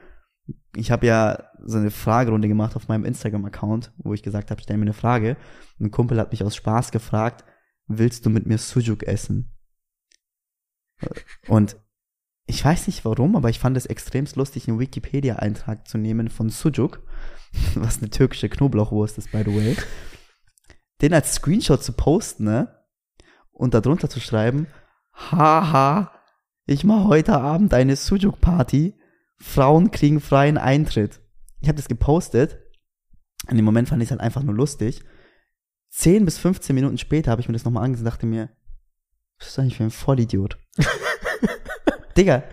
[0.73, 4.77] Ich habe ja so eine Fragerunde gemacht auf meinem Instagram-Account, wo ich gesagt habe, stell
[4.77, 5.35] mir eine Frage.
[5.81, 7.43] Ein Kumpel hat mich aus Spaß gefragt,
[7.87, 9.51] willst du mit mir Sujuk essen?
[11.49, 11.75] Und
[12.47, 16.49] ich weiß nicht warum, aber ich fand es extremst lustig, einen Wikipedia-Eintrag zu nehmen von
[16.49, 17.01] Sujuk,
[17.75, 19.75] was eine türkische Knoblauchwurst ist, by the way,
[21.01, 22.71] den als Screenshot zu posten, ne?
[23.51, 24.67] Und darunter zu schreiben,
[25.13, 26.11] haha,
[26.65, 28.95] ich mache heute Abend eine Sujuk-Party,
[29.37, 31.21] Frauen kriegen freien Eintritt.
[31.61, 32.57] Ich habe das gepostet,
[33.49, 35.03] in dem Moment fand ich es halt einfach nur lustig.
[35.91, 38.49] 10 bis 15 Minuten später habe ich mir das nochmal angesehen und dachte mir,
[39.39, 40.57] was ist eigentlich für ein Vollidiot?
[42.17, 42.43] Digga.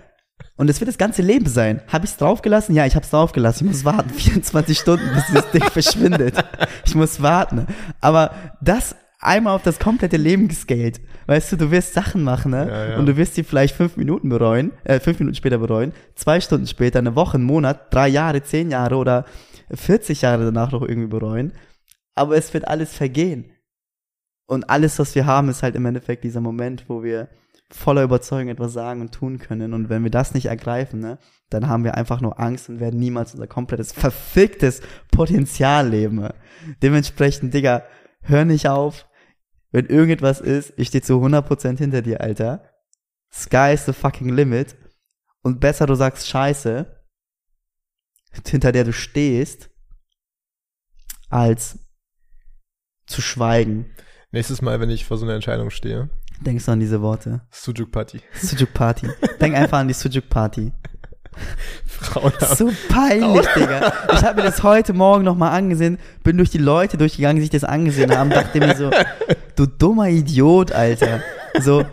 [0.57, 1.83] Und es wird das ganze Leben sein.
[1.89, 2.75] Habe ich es draufgelassen?
[2.75, 3.67] Ja, ich habe es draufgelassen.
[3.67, 6.43] Ich muss warten, 24 Stunden, bis das Ding verschwindet.
[6.85, 7.67] Ich muss warten.
[8.01, 11.01] Aber das einmal auf das komplette Leben gescaled.
[11.27, 12.69] Weißt du, du wirst Sachen machen, ne?
[12.69, 12.99] Ja, ja.
[12.99, 16.67] Und du wirst sie vielleicht fünf Minuten bereuen, äh, fünf Minuten später bereuen, zwei Stunden
[16.67, 19.25] später, eine Woche, einen Monat, drei Jahre, zehn Jahre oder
[19.73, 21.53] 40 Jahre danach noch irgendwie bereuen.
[22.15, 23.53] Aber es wird alles vergehen.
[24.47, 27.29] Und alles, was wir haben, ist halt im Endeffekt dieser Moment, wo wir
[27.75, 29.73] voller Überzeugung etwas sagen und tun können.
[29.73, 31.19] Und wenn wir das nicht ergreifen, ne,
[31.51, 36.29] dann haben wir einfach nur Angst und werden niemals unser komplettes, verficktes Potenzial leben.
[36.83, 37.85] Dementsprechend, Digga,
[38.21, 39.09] hör nicht auf.
[39.71, 42.69] Wenn irgendetwas ist, ich stehe zu 100% hinter dir, Alter.
[43.33, 44.77] Sky is the fucking limit.
[45.43, 46.87] Und besser du sagst Scheiße,
[48.47, 49.71] hinter der du stehst,
[51.29, 51.79] als
[53.07, 53.95] zu schweigen.
[54.31, 56.11] Nächstes Mal, wenn ich vor so einer Entscheidung stehe,
[56.45, 57.41] Denkst du an diese Worte?
[57.51, 58.21] Sujuk Party.
[58.35, 59.09] Sujuk Party.
[59.41, 60.73] Denk einfach an die Sujuk Party.
[61.87, 62.57] Frauen haben.
[62.57, 63.93] So peinlich, Digga.
[64.13, 67.51] Ich habe mir das heute Morgen nochmal angesehen, bin durch die Leute durchgegangen, die sich
[67.51, 68.91] das angesehen haben, dachte mir so,
[69.57, 71.21] du dummer Idiot, Alter.
[71.61, 71.85] So.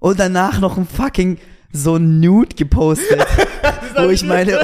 [0.00, 1.38] Und danach noch ein fucking
[1.72, 3.24] so ein Nude gepostet,
[4.06, 4.60] wo ich meine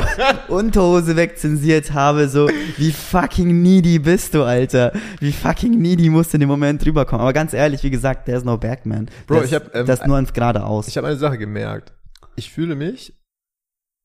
[0.49, 4.93] Unterhose wegzensiert habe, so, wie fucking needy bist du, Alter.
[5.21, 7.23] Wie fucking needy musst du in dem Moment rüberkommen.
[7.23, 9.11] Aber ganz ehrlich, wie gesagt, there's no backman.
[9.27, 10.89] Bro, das, ich hab, ähm, das nur ans geradeaus.
[10.89, 11.93] Ich habe eine Sache gemerkt.
[12.37, 13.15] Ich fühle mich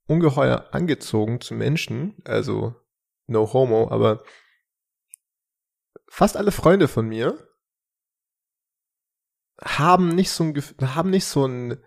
[0.07, 2.75] ungeheuer angezogen zu Menschen, also
[3.27, 4.23] no homo, aber
[6.09, 7.37] fast alle Freunde von mir
[9.63, 11.77] haben nicht so ein haben nicht so ein,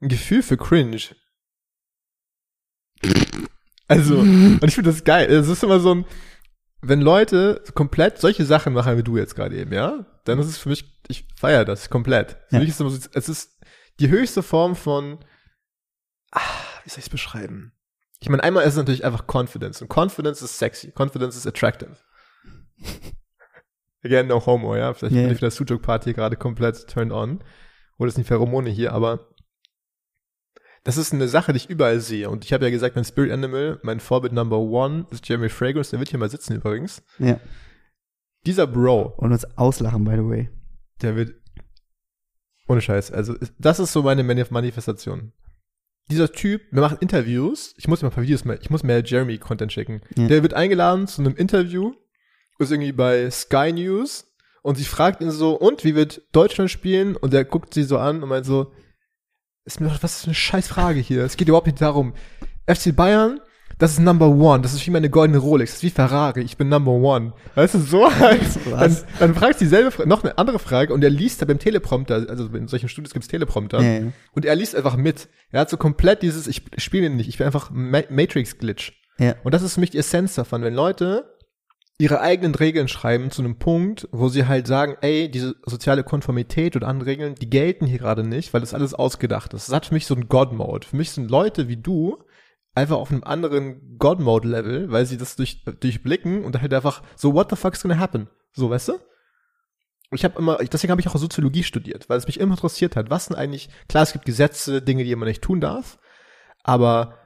[0.00, 1.14] ein Gefühl für cringe.
[3.88, 5.30] Also, und ich finde das geil.
[5.30, 6.04] Es ist immer so ein,
[6.82, 10.58] wenn Leute komplett solche Sachen machen wie du jetzt gerade eben, ja, dann ist es
[10.58, 12.32] für mich, ich feiere das komplett.
[12.48, 12.58] Für Ja.
[12.60, 13.58] mich ist es immer so, es ist
[13.98, 15.18] die höchste Form von,
[16.32, 16.40] ah,
[16.84, 17.72] wie soll ich es beschreiben?
[18.20, 21.96] Ich meine, einmal ist es natürlich einfach Confidence und Confidence ist sexy, Confidence ist attractive.
[24.02, 24.94] Again, no homo, ja.
[24.94, 27.42] Vielleicht Ja, bin ich für das Sujuk Party gerade komplett turned on.
[27.98, 29.28] Oder ist nicht Pheromone hier, aber
[30.84, 32.30] das ist eine Sache, die ich überall sehe.
[32.30, 35.90] Und ich habe ja gesagt, mein Spirit Animal, mein Vorbild Number One ist Jeremy Fragrance,
[35.90, 37.02] der wird hier mal sitzen übrigens.
[37.18, 37.38] ja.
[38.46, 40.48] Dieser Bro, Und uns auslachen, by the way.
[41.02, 41.34] der wird
[42.68, 43.10] ohne Scheiß.
[43.12, 45.32] Also das ist so meine Manif Manifestation.
[46.10, 47.74] dieser Typ, der macht Interviews.
[47.76, 50.00] Ich muss mir ein paar Videos mehr, ich muss mehr Jeremy-Content schicken.
[50.16, 50.26] Ja.
[50.28, 51.92] Der wird eingeladen zu einem Interview,
[52.58, 54.26] ist irgendwie bei Sky News
[54.62, 57.16] und sie fragt ihn so, und wie wird Deutschland spielen?
[57.16, 58.72] Und er guckt sie so an und meint so,
[59.74, 61.24] ist mir doch, was ist eine scheiß Frage hier?
[61.24, 62.14] Es geht überhaupt nicht darum.
[62.66, 63.40] FC Bayern,
[63.78, 64.62] das ist Number One.
[64.62, 65.70] Das ist wie meine goldene Rolex.
[65.70, 66.42] Das ist wie Ferrari.
[66.42, 67.32] Ich bin Number One.
[67.54, 68.42] Weißt du, so halt.
[68.70, 72.26] Dann, dann fragt sie dieselbe, noch eine andere Frage und er liest da beim Teleprompter,
[72.28, 73.80] also in solchen Studios gibt's Teleprompter.
[73.80, 74.12] Ja, ja.
[74.32, 75.28] Und er liest einfach mit.
[75.50, 78.92] Er hat so komplett dieses, ich spiele ihn nicht, ich bin einfach Ma Matrix-Glitch.
[79.18, 79.34] Ja.
[79.44, 81.29] Und das ist für mich die Essenz davon, wenn Leute
[82.00, 86.74] ihre eigenen Regeln schreiben zu einem Punkt, wo sie halt sagen, ey, diese soziale Konformität
[86.74, 89.68] und andere Regeln, die gelten hier gerade nicht, weil das alles ausgedacht ist.
[89.68, 90.86] Das hat für mich so einen God-Mode.
[90.86, 92.24] Für mich sind Leute wie du
[92.74, 97.50] einfach auf einem anderen God-Mode-Level, weil sie das durch, durchblicken und halt einfach so, what
[97.50, 98.30] the fuck's gonna happen?
[98.52, 98.92] So, weißt du?
[100.12, 103.10] Ich habe immer, deswegen habe ich auch Soziologie studiert, weil es mich immer interessiert hat,
[103.10, 105.98] was sind eigentlich, klar, es gibt Gesetze, Dinge, die man nicht tun darf,
[106.62, 107.18] aber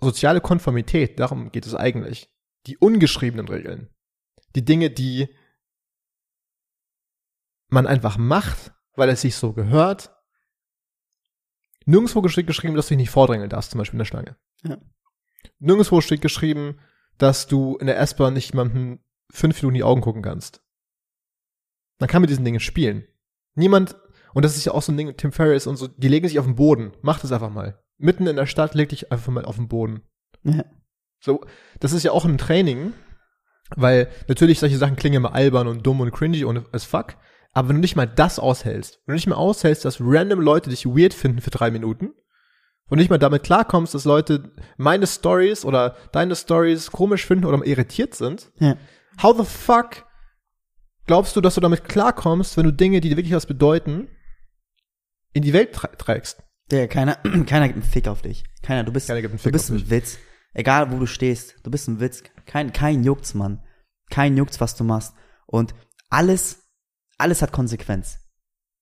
[0.00, 2.30] soziale Konformität, darum geht es eigentlich.
[2.66, 3.90] Die ungeschriebenen Regeln.
[4.54, 5.28] Die Dinge, die
[7.68, 10.14] man einfach macht, weil es sich so gehört.
[11.84, 14.36] Nirgendwo steht geschrieben, dass du dich nicht vordrängeln darfst, zum Beispiel in der Schlange.
[14.64, 14.78] Ja.
[15.58, 16.80] Nirgendwo steht geschrieben,
[17.18, 19.00] dass du in der S-Bahn nicht jemandem
[19.30, 20.62] fünf Minuten in die Augen gucken kannst.
[21.98, 23.06] Man kann mit diesen Dingen spielen.
[23.54, 23.96] Niemand,
[24.34, 26.38] und das ist ja auch so ein Ding, Tim Ferriss und so, die legen sich
[26.38, 26.92] auf den Boden.
[27.02, 27.82] Mach das einfach mal.
[27.98, 30.02] Mitten in der Stadt leg dich einfach mal auf den Boden.
[30.42, 30.64] Ja.
[31.20, 31.44] So,
[31.80, 32.92] das ist ja auch ein Training,
[33.74, 37.16] weil natürlich solche Sachen klingen immer albern und dumm und cringy und as fuck.
[37.52, 40.70] Aber wenn du nicht mal das aushältst, wenn du nicht mal aushältst, dass random Leute
[40.70, 42.10] dich weird finden für drei Minuten
[42.88, 47.64] und nicht mal damit klarkommst, dass Leute meine Stories oder deine Stories komisch finden oder
[47.66, 48.76] irritiert sind, Ja.
[49.22, 50.04] how the fuck
[51.06, 54.08] glaubst du, dass du damit klarkommst, wenn du Dinge, die dir wirklich was bedeuten,
[55.32, 56.42] in die Welt tra trägst?
[56.70, 57.14] Der, keiner,
[57.46, 58.44] keiner gibt einen Fick auf dich.
[58.62, 59.90] Keiner, du bist, Keiner gibt einen du Fick bist auf ein dich.
[59.90, 60.18] Witz.
[60.56, 62.22] Egal, wo du stehst, du bist ein Witz.
[62.46, 63.60] Kein, kein juckt's, Mann.
[64.08, 65.14] Kein juckt's, was du machst.
[65.44, 65.74] Und
[66.08, 66.70] alles,
[67.18, 68.20] alles hat Konsequenz.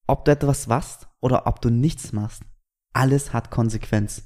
[0.06, 2.44] Ob du etwas machst oder ob du nichts machst,
[2.92, 4.22] alles hat Konsequenz.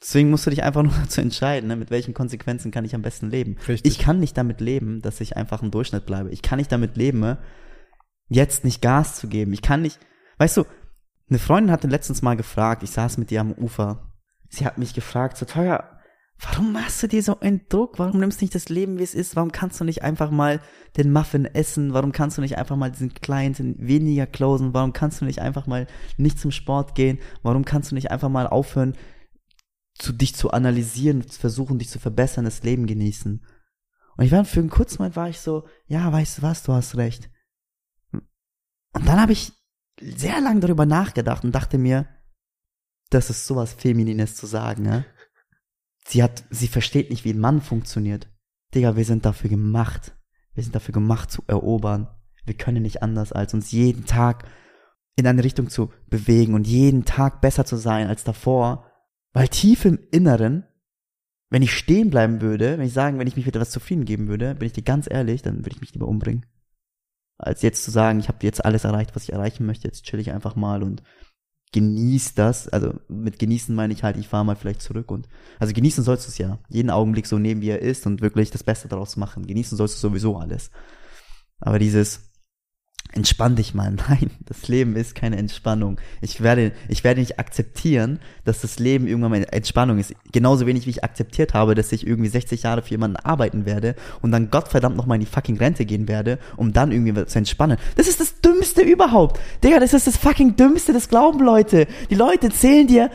[0.00, 3.02] Deswegen musst du dich einfach nur dazu entscheiden, ne, mit welchen Konsequenzen kann ich am
[3.02, 3.58] besten leben.
[3.68, 3.92] Richtig.
[3.92, 6.30] Ich kann nicht damit leben, dass ich einfach im Durchschnitt bleibe.
[6.30, 7.36] Ich kann nicht damit leben,
[8.28, 9.52] jetzt nicht Gas zu geben.
[9.52, 10.00] Ich kann nicht,
[10.38, 10.64] weißt du,
[11.28, 14.10] eine Freundin hatte letztens mal gefragt, ich saß mit ihr am Ufer.
[14.48, 15.95] Sie hat mich gefragt, so teuer,
[16.38, 17.98] warum machst du dir so einen Druck?
[17.98, 19.36] Warum nimmst du nicht das Leben, wie es ist?
[19.36, 20.60] Warum kannst du nicht einfach mal
[20.96, 21.94] den Muffin essen?
[21.94, 24.74] Warum kannst du nicht einfach mal diesen kleinen weniger closen?
[24.74, 27.18] Warum kannst du nicht einfach mal nicht zum Sport gehen?
[27.42, 28.96] Warum kannst du nicht einfach mal aufhören,
[29.94, 33.44] zu dich zu analysieren, zu versuchen, dich zu verbessern, das Leben genießen?
[34.16, 36.72] Und ich war für einen kurzen Moment war ich so, ja, weißt du was, du
[36.72, 37.30] hast recht.
[38.12, 39.52] Und dann habe ich
[40.00, 42.06] sehr lange darüber nachgedacht und dachte mir,
[43.10, 45.06] das ist sowas Feminines zu sagen, ne?
[46.08, 48.28] Sie hat, sie versteht nicht, wie ein Mann funktioniert.
[48.74, 50.16] Digga, wir sind dafür gemacht.
[50.54, 52.08] Wir sind dafür gemacht zu erobern.
[52.44, 54.48] Wir können nicht anders, als uns jeden Tag
[55.16, 58.90] in eine Richtung zu bewegen und jeden Tag besser zu sein als davor.
[59.32, 60.64] Weil tief im Inneren,
[61.50, 64.28] wenn ich stehen bleiben würde, wenn ich sagen, wenn ich mich mit etwas zufrieden geben
[64.28, 66.46] würde, bin ich dir ganz ehrlich, dann würde ich mich lieber umbringen.
[67.38, 70.20] Als jetzt zu sagen, ich habe jetzt alles erreicht, was ich erreichen möchte, jetzt chill
[70.20, 71.02] ich einfach mal und
[71.72, 72.68] genieß das.
[72.68, 76.26] Also mit genießen meine ich halt, ich fahre mal vielleicht zurück und also genießen sollst
[76.26, 76.58] du es ja.
[76.68, 79.46] Jeden Augenblick so nehmen, wie er ist und wirklich das Beste daraus machen.
[79.46, 80.70] Genießen sollst du sowieso alles.
[81.60, 82.20] Aber dieses
[83.12, 83.90] entspann dich mal.
[84.08, 85.98] Nein, das Leben ist keine Entspannung.
[86.20, 90.14] Ich werde, ich werde nicht akzeptieren, dass das Leben irgendwann mal Entspannung ist.
[90.32, 93.94] Genauso wenig wie ich akzeptiert habe, dass ich irgendwie 60 Jahre für jemanden arbeiten werde
[94.22, 97.38] und dann Gottverdammt noch mal in die fucking Rente gehen werde, um dann irgendwie zu
[97.38, 97.78] entspannen.
[97.96, 99.40] Das ist das Dümmste überhaupt.
[99.62, 101.86] Digga, das ist das fucking Dümmste, das glauben Leute.
[102.10, 103.10] Die Leute erzählen dir,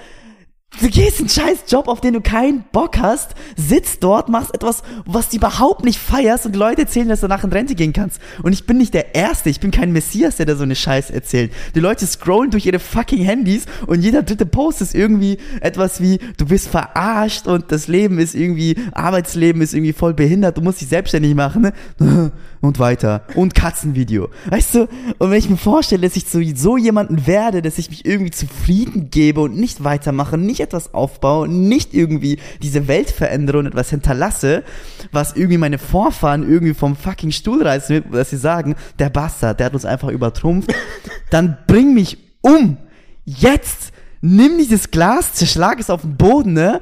[0.79, 4.83] Du gehst einen scheiß Job, auf den du keinen Bock hast, sitzt dort, machst etwas,
[5.05, 8.21] was du überhaupt nicht feierst und Leute erzählen, dass du danach in Rente gehen kannst.
[8.41, 11.13] Und ich bin nicht der Erste, ich bin kein Messias, der da so eine Scheiße
[11.13, 11.51] erzählt.
[11.75, 16.19] Die Leute scrollen durch ihre fucking Handys und jeder dritte Post ist irgendwie etwas wie,
[16.37, 20.79] du bist verarscht und das Leben ist irgendwie, Arbeitsleben ist irgendwie voll behindert, du musst
[20.79, 22.31] dich selbstständig machen, ne?
[22.61, 23.23] Und weiter.
[23.33, 24.29] Und Katzenvideo.
[24.47, 24.87] Weißt du?
[25.17, 28.29] Und wenn ich mir vorstelle, dass ich so, so jemanden werde, dass ich mich irgendwie
[28.29, 33.89] zufrieden gebe und nicht weitermache, nicht etwas aufbaue, nicht irgendwie diese Welt verändere und etwas
[33.89, 34.63] hinterlasse,
[35.11, 39.59] was irgendwie meine Vorfahren irgendwie vom fucking Stuhl reißen wird, dass sie sagen, der Bastard,
[39.59, 40.73] der hat uns einfach übertrumpft,
[41.29, 42.77] dann bring mich um.
[43.25, 43.91] Jetzt!
[44.23, 46.79] Nimm dieses Glas, zerschlag es auf den Boden, ne?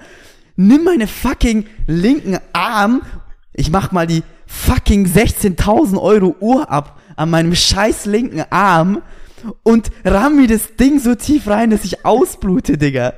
[0.58, 3.02] Nimm meine fucking linken Arm,
[3.54, 9.02] ich mach mal die fucking 16.000 Euro Uhr ab an meinem scheiß linken Arm
[9.64, 13.14] und ramm mir das Ding so tief rein, dass ich ausblute, Digga.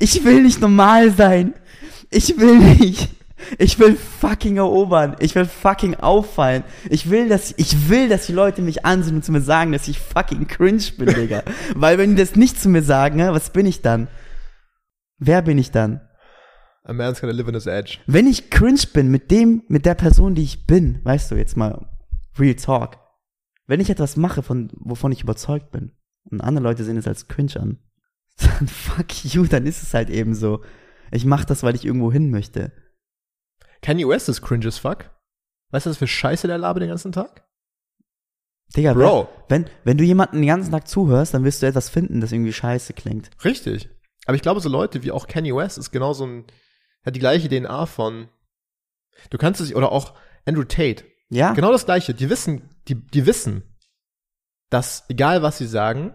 [0.00, 1.54] Ich will nicht normal sein.
[2.10, 3.10] Ich will nicht.
[3.58, 5.16] Ich will fucking erobern.
[5.20, 6.64] Ich will fucking auffallen.
[6.88, 9.88] Ich will, dass, ich will, dass die Leute mich ansehen und zu mir sagen, dass
[9.88, 11.42] ich fucking cringe bin, Digga.
[11.74, 14.08] Weil wenn die das nicht zu mir sagen, ne, was bin ich dann?
[15.18, 16.00] Wer bin ich dann?
[16.84, 17.98] A man's gonna live on his edge.
[18.06, 21.58] Wenn ich cringe bin mit dem, mit der Person, die ich bin, weißt du, jetzt
[21.58, 21.86] mal
[22.38, 22.96] real talk.
[23.66, 25.92] Wenn ich etwas mache, von, wovon ich überzeugt bin,
[26.30, 27.78] und andere Leute sehen es als cringe an,
[28.36, 30.62] dann fuck you, dann ist es halt eben so.
[31.10, 32.72] Ich mach das, weil ich irgendwo hin möchte.
[33.82, 35.10] Kanye West ist cringe as fuck.
[35.70, 37.46] Weißt du, was für Scheiße der labe den ganzen Tag?
[38.76, 39.28] Digga, Bro.
[39.48, 42.52] Wenn, wenn du jemanden den ganzen Tag zuhörst, dann wirst du etwas finden, das irgendwie
[42.52, 43.30] scheiße klingt.
[43.44, 43.88] Richtig.
[44.26, 46.44] Aber ich glaube, so Leute wie auch Kanye West ist genau so ein,
[47.04, 48.28] hat die gleiche DNA von,
[49.30, 50.14] du kannst es, oder auch
[50.44, 51.04] Andrew Tate.
[51.30, 51.52] Ja?
[51.52, 52.14] Genau das gleiche.
[52.14, 53.62] Die wissen, die, die wissen,
[54.68, 56.14] dass egal was sie sagen,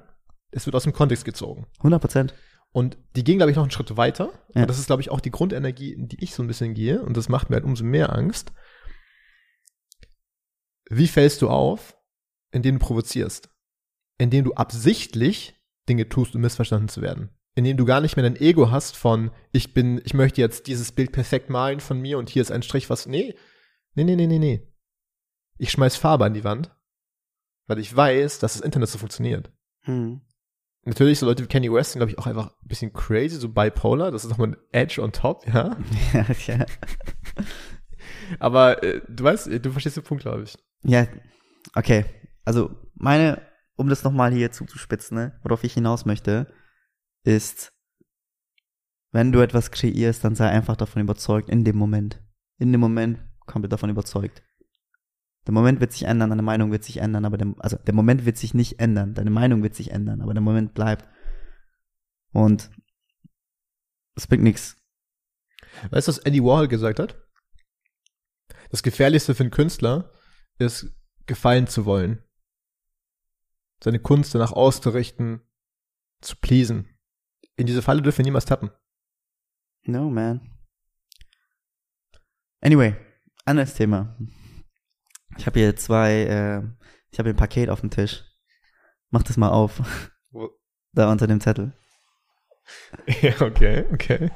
[0.55, 1.67] es wird aus dem Kontext gezogen.
[1.79, 2.33] 100 Prozent.
[2.71, 4.31] Und die gehen, glaube ich, noch einen Schritt weiter.
[4.53, 4.61] Ja.
[4.61, 7.01] Und das ist, glaube ich, auch die Grundenergie, in die ich so ein bisschen gehe.
[7.01, 8.53] Und das macht mir halt umso mehr Angst.
[10.89, 11.97] Wie fällst du auf,
[12.51, 13.49] indem du provozierst?
[14.17, 15.55] Indem du absichtlich
[15.89, 17.29] Dinge tust, um missverstanden zu werden.
[17.53, 20.91] Indem du gar nicht mehr dein Ego hast von, ich bin, ich möchte jetzt dieses
[20.91, 23.35] Bild perfekt malen von mir und hier ist ein Strich, was, nee,
[23.93, 24.67] nee, nee, nee, nee, nee.
[25.57, 26.75] Ich schmeiß Farbe an die Wand,
[27.67, 29.51] weil ich weiß, dass das Internet so funktioniert.
[29.83, 30.21] Hm.
[30.87, 33.49] Natürlich, so Leute wie Kanye West sind, glaube ich, auch einfach ein bisschen crazy, so
[33.49, 34.11] bipolar.
[34.11, 35.75] Das ist nochmal ein Edge on top, ja.
[36.13, 36.25] Ja,
[36.57, 36.65] ja.
[38.39, 40.55] Aber äh, du weißt, du verstehst den Punkt, glaube ich.
[40.83, 41.07] Ja,
[41.73, 42.05] okay.
[42.43, 43.41] Also meine,
[43.75, 46.53] um das nochmal hier zuzuspitzen, ne, worauf ich hinaus möchte,
[47.23, 47.73] ist,
[49.11, 52.21] wenn du etwas kreierst, dann sei einfach davon überzeugt, in dem Moment.
[52.59, 54.43] In dem Moment komplett davon überzeugt.
[55.45, 58.25] Der Moment wird sich ändern, deine Meinung wird sich ändern, aber der, also der Moment
[58.25, 61.07] wird sich nicht ändern, deine Meinung wird sich ändern, aber der Moment bleibt.
[62.31, 62.71] Und
[64.15, 64.77] es bringt nichts.
[65.91, 67.21] Weißt du, was Andy Warhol gesagt hat?
[68.71, 70.11] Das Gefährlichste für einen Künstler
[70.57, 70.91] ist,
[71.27, 72.23] gefallen zu wollen.
[73.83, 75.41] Seine Kunst danach auszurichten,
[76.21, 76.89] zu pleasen.
[77.55, 78.71] In diese Falle dürfen wir niemals tappen.
[79.83, 80.41] No, man.
[82.61, 82.95] Anyway,
[83.45, 84.17] anderes Thema.
[85.37, 86.57] Ich habe hier zwei, äh,
[87.11, 88.23] ich habe hier ein Paket auf dem Tisch.
[89.09, 89.81] Mach das mal auf.
[90.31, 90.49] Wo-
[90.93, 91.73] Da unter dem Zettel.
[93.21, 94.31] Ja, okay, okay.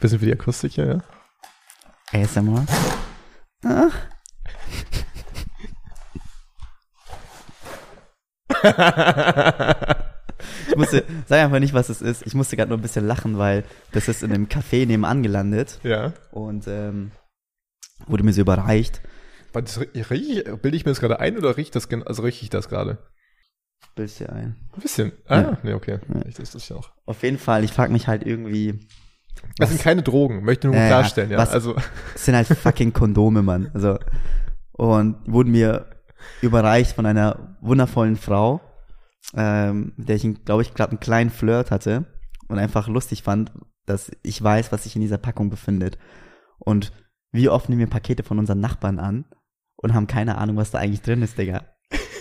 [0.00, 0.86] Bisschen für die Akustik hier,
[2.12, 2.20] ja.
[2.20, 2.64] ASMR.
[3.64, 3.90] Ah.
[10.68, 12.26] Ich musste, sag einfach nicht, was es ist.
[12.26, 15.78] Ich musste gerade nur ein bisschen lachen, weil das ist in einem Café nebenan gelandet
[15.82, 16.12] ja.
[16.32, 17.12] und ähm,
[18.06, 19.00] wurde mir so überreicht.
[19.52, 22.68] Das riech, bilde ich mir das gerade ein oder riecht das, also rieche ich das
[22.68, 22.98] gerade?
[23.94, 24.56] Bild's dir ein.
[24.74, 25.12] Ein bisschen.
[25.26, 25.58] Ah, Ja.
[25.62, 26.00] nee, okay.
[26.12, 26.22] Ja.
[26.26, 26.90] Ich, das ist ja auch.
[27.06, 28.88] Auf jeden Fall, ich frage mich halt irgendwie,
[29.58, 31.38] Das sind keine Drogen, möchte nur ja, klarstellen, ja.
[31.38, 31.76] was- Also,
[32.14, 33.70] Es sind halt fucking Kondome, Mann.
[33.74, 33.98] Also,
[34.72, 35.86] und wurden mir
[36.42, 38.60] überreicht von einer wundervollen Frau,
[39.36, 42.06] ähm, mit der ich, glaube ich, gerade einen kleinen Flirt hatte
[42.48, 43.52] und einfach lustig fand,
[43.86, 45.98] dass ich weiß, was sich in dieser Packung befindet.
[46.58, 46.92] Und
[47.34, 49.24] wie oft nehmen wir Pakete von unseren Nachbarn an
[49.74, 51.64] und haben keine Ahnung, was da eigentlich drin ist, Digga.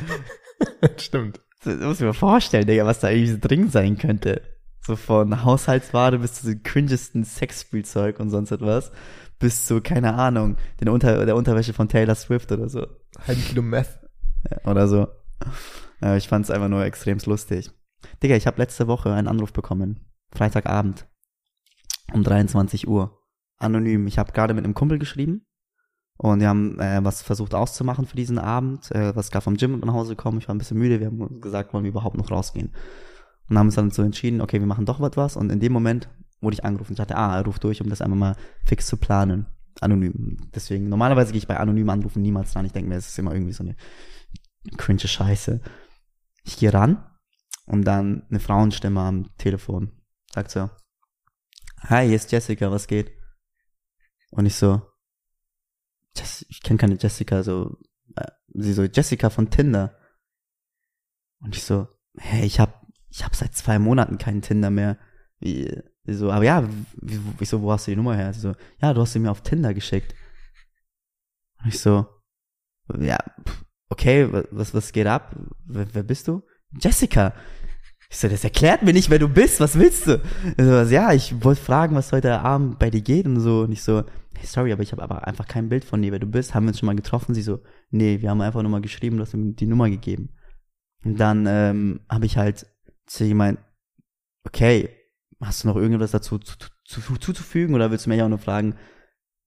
[0.98, 1.40] stimmt.
[1.64, 4.42] Das muss ich mir vorstellen, Digga, was da eigentlich drin sein könnte.
[4.82, 8.92] So von Haushaltsware bis zu den cringesten Sexspielzeug und sonst etwas.
[9.38, 12.88] Bis zu, keine Ahnung, den Unter der Unterwäsche von Taylor Swift oder so.
[13.28, 14.00] Halben Kilo Meth.
[14.50, 15.08] Ja, Oder so.
[16.02, 17.70] Ja, ich fand's einfach nur extremst lustig.
[18.24, 20.12] Digga, ich habe letzte Woche einen Anruf bekommen.
[20.34, 21.06] Freitagabend.
[22.12, 23.23] Um 23 Uhr.
[23.64, 24.08] Anonym.
[24.08, 25.46] Ich habe gerade mit einem Kumpel geschrieben.
[26.18, 28.92] Und wir haben äh, was versucht auszumachen für diesen Abend.
[28.92, 30.38] Äh, was gerade vom Gym nach Hause gekommen.
[30.38, 31.00] Ich war ein bisschen müde.
[31.00, 32.72] Wir haben gesagt, wollen wir überhaupt noch rausgehen.
[33.50, 35.36] Und haben uns dann so entschieden, okay, wir machen doch was.
[35.36, 36.94] Und in dem Moment wurde ich angerufen.
[36.94, 39.48] Ich dachte, ah, er ruft durch, um das einfach mal fix zu planen.
[39.82, 40.38] Anonym.
[40.54, 42.66] Deswegen, normalerweise gehe ich bei anonymen Anrufen niemals dran.
[42.66, 43.76] Ich denke mir, es ist immer irgendwie so eine
[44.78, 45.62] cringe Scheiße.
[46.44, 47.04] Ich gehe ran
[47.66, 49.92] und dann eine Frauenstimme am Telefon.
[50.32, 50.70] Sagt so,
[51.82, 53.12] hi, hier ist Jessica, was geht?
[54.36, 54.82] Und ich so,
[56.50, 57.78] ich kenne keine Jessica, so,
[58.16, 59.98] äh, sie so, Jessica von Tinder.
[61.40, 64.98] Und ich so, hey, ich hab, ich hab seit zwei Monaten keinen Tinder mehr.
[65.40, 65.70] Wie,
[66.06, 66.68] sie so, aber ja,
[67.02, 68.34] wie, ich so, wo hast du die Nummer her?
[68.34, 70.16] Sie so, ja, du hast sie mir auf Tinder geschickt.
[71.62, 72.08] Und ich so,
[73.00, 73.18] ja,
[73.90, 75.36] okay, wa- was, was geht ab?
[75.66, 76.42] Wer, wer bist du?
[76.80, 77.34] Jessica.
[78.10, 80.22] Ich so, das erklärt mir nicht, wer du bist, was willst du?
[80.58, 83.62] Ich so, ja, ich wollte fragen, was heute Abend bei dir geht und so.
[83.62, 84.04] Und ich so,
[84.48, 86.54] sorry, aber ich habe aber einfach kein Bild von dir, wer du bist.
[86.54, 87.34] Haben wir uns schon mal getroffen?
[87.34, 87.60] Sie so,
[87.92, 90.30] nee, wir haben einfach nur mal geschrieben, du hast ihm die Nummer gegeben.
[91.04, 92.68] Und dann ähm, habe ich halt
[93.06, 93.60] zu jemand,
[94.46, 94.90] okay,
[95.42, 98.38] hast du noch irgendwas dazu zu, zu, zu, zuzufügen oder willst du mich auch nur
[98.38, 98.76] fragen,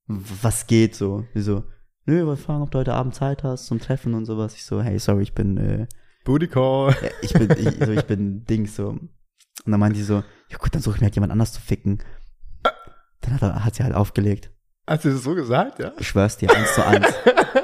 [0.07, 1.25] was geht so?
[1.35, 1.65] Sie so,
[2.05, 4.55] nö, wir fragen, ob du heute Abend Zeit hast zum Treffen und sowas.
[4.55, 5.87] Ich so, hey, sorry, ich bin, äh,
[6.25, 6.95] Booty Call.
[7.03, 8.91] ja, ich bin, ich, so, ich bin Dings so.
[8.91, 11.61] Und dann meinte sie so, ja gut, dann suche ich mir halt jemand anders zu
[11.61, 12.03] ficken.
[13.21, 14.51] Dann hat, er, hat sie halt aufgelegt.
[14.89, 15.93] Hast du das so gesagt, ja?
[15.99, 17.07] Ich schwör's dir, eins zu eins.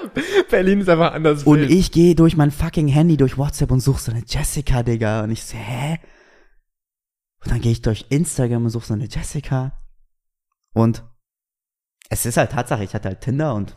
[0.50, 1.44] Berlin ist einfach anders.
[1.44, 1.70] Und wild.
[1.70, 5.22] ich gehe durch mein fucking Handy, durch WhatsApp und suche so eine Jessica, Digga.
[5.22, 5.98] Und ich so, hä?
[7.44, 9.72] Und dann gehe ich durch Instagram und suche so eine Jessica.
[10.74, 11.04] Und
[12.08, 13.76] es ist halt Tatsache, ich hatte halt Tinder und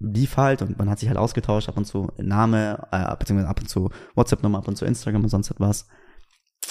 [0.00, 3.60] lief halt und man hat sich halt ausgetauscht, ab und zu Name, äh, beziehungsweise ab
[3.60, 5.86] und zu WhatsApp-Nummer, ab und zu Instagram und sonst etwas.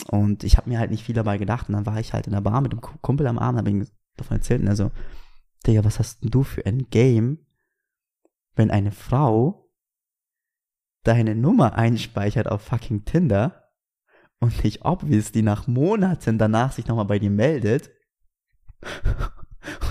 [0.09, 1.67] Und ich habe mir halt nicht viel dabei gedacht.
[1.69, 3.69] Und dann war ich halt in der Bar mit dem Ku- Kumpel am Abend, habe
[3.69, 4.91] ihm davon erzählt und er so,
[5.65, 7.45] Digga, was hast denn du für ein Game,
[8.55, 9.69] wenn eine Frau
[11.03, 13.71] deine Nummer einspeichert auf fucking Tinder
[14.39, 17.89] und nicht obviously nach Monaten danach sich nochmal bei dir meldet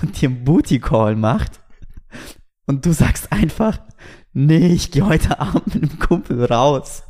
[0.01, 1.61] und dir einen Booty Call macht
[2.65, 3.79] und du sagst einfach,
[4.33, 7.03] nee, ich gehe heute Abend mit einem Kumpel raus.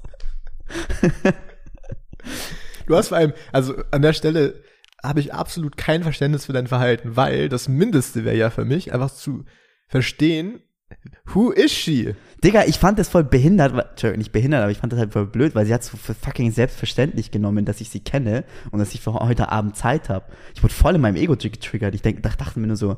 [2.85, 4.63] Du hast vor allem, also an der Stelle
[5.03, 8.93] habe ich absolut kein Verständnis für dein Verhalten, weil das Mindeste wäre ja für mich,
[8.93, 9.45] einfach zu
[9.87, 10.61] verstehen,
[11.33, 12.15] who is she?
[12.43, 15.27] Digga, ich fand das voll behindert, Entschuldigung, nicht behindert, aber ich fand das halt voll
[15.27, 19.01] blöd, weil sie hat so fucking selbstverständlich genommen, dass ich sie kenne und dass ich
[19.01, 20.25] für heute Abend Zeit habe.
[20.55, 21.93] Ich wurde voll in meinem Ego getriggert.
[21.95, 22.97] Ich denk, dach- dachte mir nur so,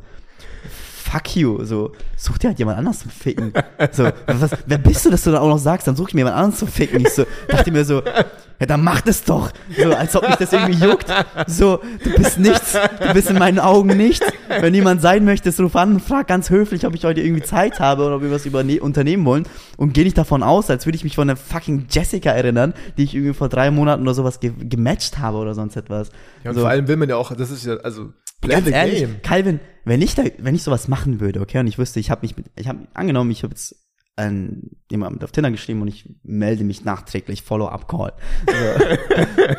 [1.12, 3.54] fuck you, so, such dir halt jemand anders zum Ficken.
[3.92, 6.22] So, was, wer bist du, dass du dann auch noch sagst, dann such ich mir
[6.22, 7.02] jemand anderen zum Ficken.
[7.02, 8.04] Ich so, dachte mir so,
[8.60, 9.52] ja, dann mach das doch.
[9.76, 11.08] So, als ob mich das irgendwie juckt.
[11.48, 14.26] So, du bist nichts, du bist in meinen Augen nichts.
[14.50, 17.80] Wenn jemand sein möchte, ruf an und frag ganz höflich, ob ich heute irgendwie Zeit
[17.80, 18.46] habe oder ob wir was
[18.82, 19.48] unternehmen wollen.
[19.78, 23.04] Und geh nicht davon aus, als würde ich mich von der fucking Jessica erinnern, die
[23.04, 26.10] ich irgendwie vor drei Monaten oder sowas ge gematcht habe oder sonst etwas.
[26.44, 26.62] Ja, und so.
[26.62, 29.22] vor allem will man ja auch, das ist ja, also, play Ganz the ehrlich, game.
[29.22, 32.22] Calvin, wenn ich da, wenn ich sowas machen würde, okay, und ich wüsste, ich habe
[32.22, 33.76] mich mit, ich habe angenommen, ich habe jetzt
[34.16, 38.14] an jemandem auf Tinder geschrieben und ich melde mich nachträglich Follow-up-Call.
[38.48, 39.16] So.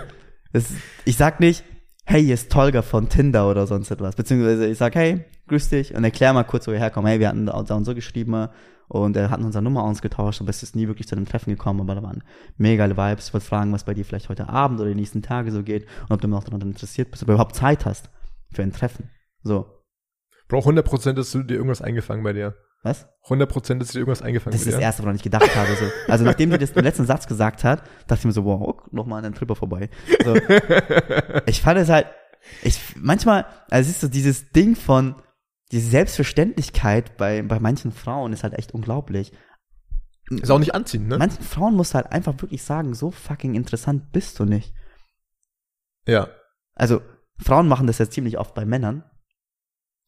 [0.52, 0.66] das,
[1.04, 1.64] ich sag nicht,
[2.04, 5.94] hey, hier ist Tolga von Tinder oder sonst etwas, beziehungsweise ich sag, hey, grüß dich
[5.94, 7.08] und erklär mal kurz, wo wir herkommen.
[7.08, 8.48] Hey, wir hatten da und so geschrieben
[8.88, 11.80] und er hatten unsere Nummer ausgetauscht, aber es ist nie wirklich zu einem Treffen gekommen,
[11.80, 12.22] aber da waren
[12.56, 13.28] mega geile Vibes.
[13.28, 15.86] Ich wollte fragen, was bei dir vielleicht heute Abend oder die nächsten Tage so geht
[16.02, 18.10] und ob du noch daran interessiert bist, ob du überhaupt Zeit hast
[18.52, 19.10] für ein Treffen.
[19.42, 19.80] So,
[20.50, 22.56] Bro, 100% ist dir irgendwas eingefangen bei dir.
[22.82, 23.08] was?
[23.28, 24.80] 100% ist dir irgendwas eingefangen Das ist das.
[24.80, 25.72] Erste, woran ich gedacht habe.
[25.76, 25.84] So.
[26.08, 28.82] Also nachdem sie das den letzten Satz gesagt hat, dachte ich mir so, wow, oh,
[28.90, 29.90] noch mal an den Tripper vorbei.
[30.24, 30.34] So.
[31.46, 32.08] ich fand es halt,
[32.62, 35.14] ich manchmal, also es ist so dieses Ding von,
[35.70, 39.32] diese Selbstverständlichkeit bei, bei manchen Frauen ist halt echt unglaublich.
[40.30, 41.16] Ist auch nicht anziehen, ne?
[41.16, 44.74] Manchen Frauen musst du halt einfach wirklich sagen, so fucking interessant bist du nicht.
[46.06, 46.28] ja.
[46.74, 47.02] Also,
[47.42, 49.04] Frauen machen das ja ziemlich oft bei Männern.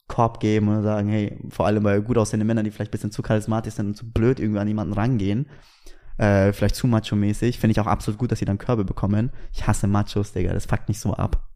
[0.09, 3.13] Korb geben und sagen, hey, vor allem bei gut aussehenden Männern, die vielleicht ein bisschen
[3.13, 5.47] zu charismatisch sind und zu blöd irgendwie an jemanden rangehen.
[6.19, 7.59] Äh, vielleicht zu macho-mäßig.
[7.59, 9.31] Finde ich auch absolut gut, dass sie dann Körbe bekommen.
[9.53, 10.53] Ich hasse Machos, Digga.
[10.53, 11.49] Das fuckt nicht so ab.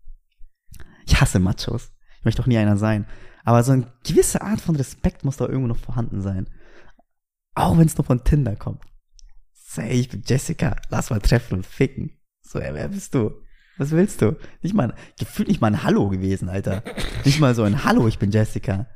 [1.07, 1.93] Ich hasse Machos.
[2.19, 3.07] Ich möchte doch nie einer sein.
[3.45, 6.49] Aber so eine gewisse Art von Respekt muss da irgendwo noch vorhanden sein.
[7.55, 8.83] Auch wenn es nur von Tinder kommt.
[9.53, 10.77] Say, ich bin Jessica.
[10.89, 12.13] Lass mal treffen und ficken.
[12.41, 13.33] So, ja, wer bist du?
[13.79, 14.37] Was willst du?
[14.63, 16.83] Nicht mal, gefühlt nicht mal ein Hallo gewesen, Alter.
[17.25, 18.87] Nicht mal so ein Hallo, ich bin Jessica.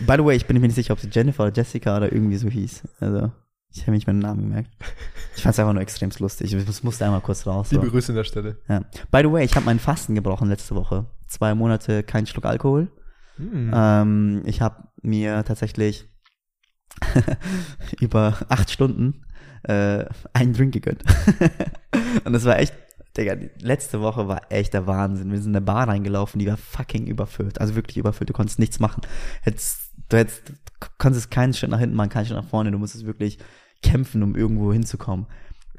[0.00, 2.36] By the way, ich bin mir nicht sicher, ob sie Jennifer oder Jessica oder irgendwie
[2.36, 2.88] so hieß.
[3.00, 3.32] Also,
[3.72, 4.70] ich habe nicht meinen Namen gemerkt.
[5.36, 6.52] Ich fand es einfach nur extrem lustig.
[6.52, 7.70] Es musste einmal kurz raus.
[7.70, 7.76] So.
[7.76, 8.58] Liebe Grüße an der Stelle.
[8.68, 8.80] Ja.
[9.10, 11.06] By the way, ich habe meinen Fasten gebrochen letzte Woche.
[11.26, 12.90] Zwei Monate kein Schluck Alkohol.
[13.36, 13.70] Hm.
[13.74, 16.08] Ähm, ich habe mir tatsächlich
[18.00, 19.24] über acht Stunden
[19.62, 21.02] äh, einen Drink gegönnt.
[22.24, 22.74] und das war echt,
[23.16, 25.30] Digga, die letzte Woche war echt der Wahnsinn.
[25.30, 27.60] Wir sind in eine Bar reingelaufen, die war fucking überfüllt.
[27.60, 29.02] Also wirklich überfüllt, du konntest nichts machen.
[29.42, 30.52] Hättest, du hättest,
[30.98, 32.70] konntest keinen Schritt nach hinten machen, keinen Schritt nach vorne.
[32.70, 33.38] Du musstest wirklich
[33.82, 35.26] kämpfen, um irgendwo hinzukommen.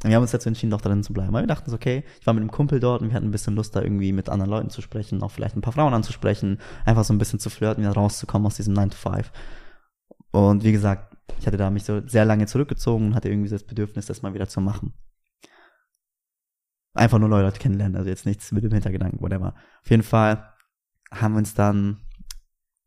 [0.04, 1.32] Und wir haben uns dazu entschieden, doch drin zu bleiben.
[1.32, 3.32] Weil wir dachten so, okay, ich war mit einem Kumpel dort und wir hatten ein
[3.32, 6.60] bisschen Lust, da irgendwie mit anderen Leuten zu sprechen, auch vielleicht ein paar Frauen anzusprechen,
[6.86, 9.32] einfach so ein bisschen zu flirten, wieder rauszukommen aus diesem 9 to 5.
[10.32, 13.64] Und wie gesagt, ich hatte da mich so sehr lange zurückgezogen und hatte irgendwie das
[13.64, 14.94] Bedürfnis, das mal wieder zu machen.
[16.94, 19.56] Einfach nur neue Leute kennenlernen, also jetzt nichts mit dem Hintergedanken, whatever.
[19.84, 20.54] Auf jeden Fall
[21.12, 22.02] haben wir uns dann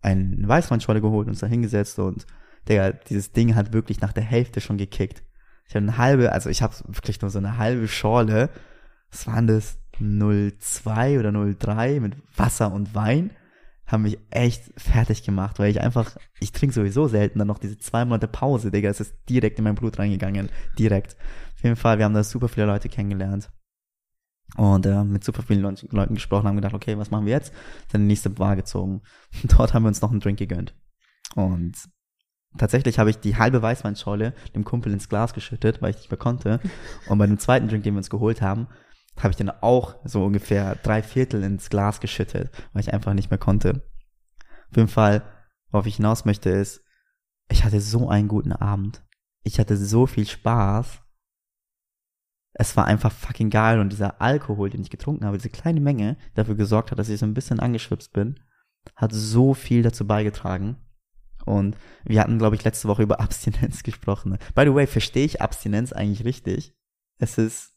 [0.03, 2.27] eine Weißweinschorle geholt, uns da hingesetzt und
[2.69, 5.23] Digga, dieses Ding hat wirklich nach der Hälfte schon gekickt.
[5.67, 8.51] Ich habe eine halbe, also ich habe wirklich nur so eine halbe Schorle.
[9.11, 9.79] Was waren das?
[9.99, 13.31] 02 oder 03 mit Wasser und Wein.
[13.87, 17.79] Haben mich echt fertig gemacht, weil ich einfach, ich trinke sowieso selten, dann noch diese
[17.79, 21.17] zwei Monate Pause, Digga, es ist direkt in mein Blut reingegangen, direkt.
[21.57, 23.51] Auf jeden Fall, wir haben da super viele Leute kennengelernt
[24.57, 27.53] und äh, mit super vielen Leuten, Leuten gesprochen, haben gedacht, okay, was machen wir jetzt?
[27.93, 29.03] In die nächste Bar gezogen.
[29.45, 30.75] Dort haben wir uns noch einen Drink gegönnt.
[31.35, 31.75] Und
[32.57, 36.19] tatsächlich habe ich die halbe Weißweinschorle dem Kumpel ins Glas geschüttet, weil ich nicht mehr
[36.19, 36.61] konnte.
[37.09, 38.69] Und bei dem zweiten Drink, den wir uns geholt haben,
[39.17, 43.31] habe ich dann auch so ungefähr drei Viertel ins Glas geschüttet, weil ich einfach nicht
[43.31, 43.83] mehr konnte.
[44.71, 45.23] Auf jeden Fall,
[45.71, 46.83] worauf ich hinaus möchte, ist,
[47.49, 49.05] ich hatte so einen guten Abend.
[49.43, 51.01] Ich hatte so viel Spaß.
[52.55, 56.17] Es war einfach fucking geil und dieser Alkohol, den ich getrunken habe, diese kleine Menge,
[56.35, 58.41] dafür gesorgt hat, dass ich so ein bisschen angeschwipst bin,
[58.97, 60.77] hat so viel dazu beigetragen.
[61.45, 64.39] Und wir hatten, glaube ich, letzte Woche über Abstinenz gesprochen.
[64.55, 66.75] By the way, verstehe ich Abstinenz eigentlich richtig?
[67.19, 67.74] Es ist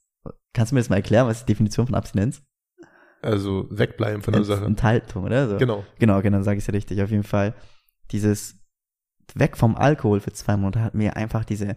[0.53, 2.41] Kannst du mir das mal erklären, was ist die Definition von Abstinenz?
[3.21, 4.65] Also wegbleiben von der Sache.
[4.65, 5.49] Enthaltung, oder?
[5.49, 5.57] So.
[5.57, 5.83] Genau.
[5.99, 7.01] Genau, genau, sage ich es ja richtig.
[7.01, 7.55] Auf jeden Fall,
[8.11, 8.59] dieses
[9.35, 11.75] Weg vom Alkohol für zwei Monate hat mir einfach diese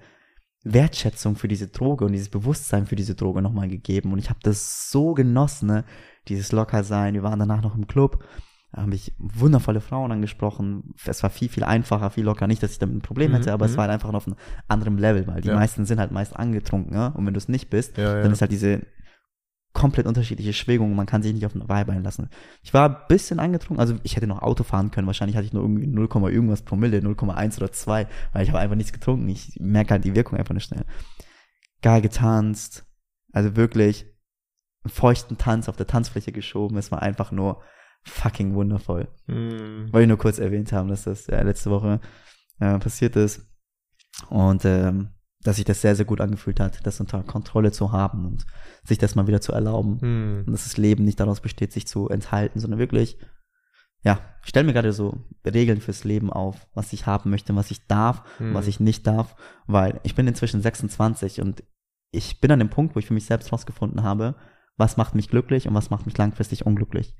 [0.62, 4.12] Wertschätzung für diese Droge und dieses Bewusstsein für diese Droge nochmal gegeben.
[4.12, 5.84] Und ich habe das so genossen, ne?
[6.28, 7.14] dieses Lockersein.
[7.14, 8.22] Wir waren danach noch im Club
[8.72, 10.94] da habe ich wundervolle Frauen angesprochen.
[11.04, 12.46] Es war viel, viel einfacher, viel locker.
[12.46, 13.76] Nicht, dass ich damit ein Problem hätte, mhm, aber es mhm.
[13.78, 14.36] war halt einfach auf einem
[14.68, 15.54] anderen Level, weil die ja.
[15.54, 16.94] meisten sind halt meist angetrunken.
[16.94, 17.08] Ja?
[17.08, 18.82] Und wenn du es nicht bist, ja, dann ist halt diese
[19.72, 20.94] komplett unterschiedliche Schwingung.
[20.94, 22.28] Man kann sich nicht auf eine Vibe einlassen.
[22.62, 25.06] Ich war ein bisschen angetrunken, also ich hätte noch Auto fahren können.
[25.06, 28.76] Wahrscheinlich hatte ich nur irgendwie 0, irgendwas Promille, 0,1 oder 2, weil ich habe einfach
[28.76, 29.28] nichts getrunken.
[29.28, 30.84] Ich merke halt die Wirkung einfach nicht schnell.
[31.82, 32.84] Geil getanzt.
[33.32, 34.06] Also wirklich
[34.84, 36.76] einen feuchten Tanz auf der Tanzfläche geschoben.
[36.78, 37.62] Es war einfach nur
[38.04, 39.08] fucking wundervoll.
[39.26, 39.92] Mm.
[39.92, 42.00] Wollte ich nur kurz erwähnt haben, dass das ja, letzte Woche
[42.58, 43.46] äh, passiert ist.
[44.28, 45.10] Und ähm,
[45.42, 48.44] dass sich das sehr, sehr gut angefühlt hat, das unter Kontrolle zu haben und
[48.84, 49.98] sich das mal wieder zu erlauben.
[50.00, 50.44] Mm.
[50.46, 53.18] Und dass das Leben nicht daraus besteht, sich zu enthalten, sondern wirklich,
[54.02, 57.70] ja, ich stelle mir gerade so Regeln fürs Leben auf, was ich haben möchte, was
[57.70, 59.36] ich darf und was ich nicht darf,
[59.66, 61.62] weil ich bin inzwischen 26 und
[62.10, 64.36] ich bin an dem Punkt, wo ich für mich selbst rausgefunden habe,
[64.76, 67.14] was macht mich glücklich und was macht mich langfristig unglücklich.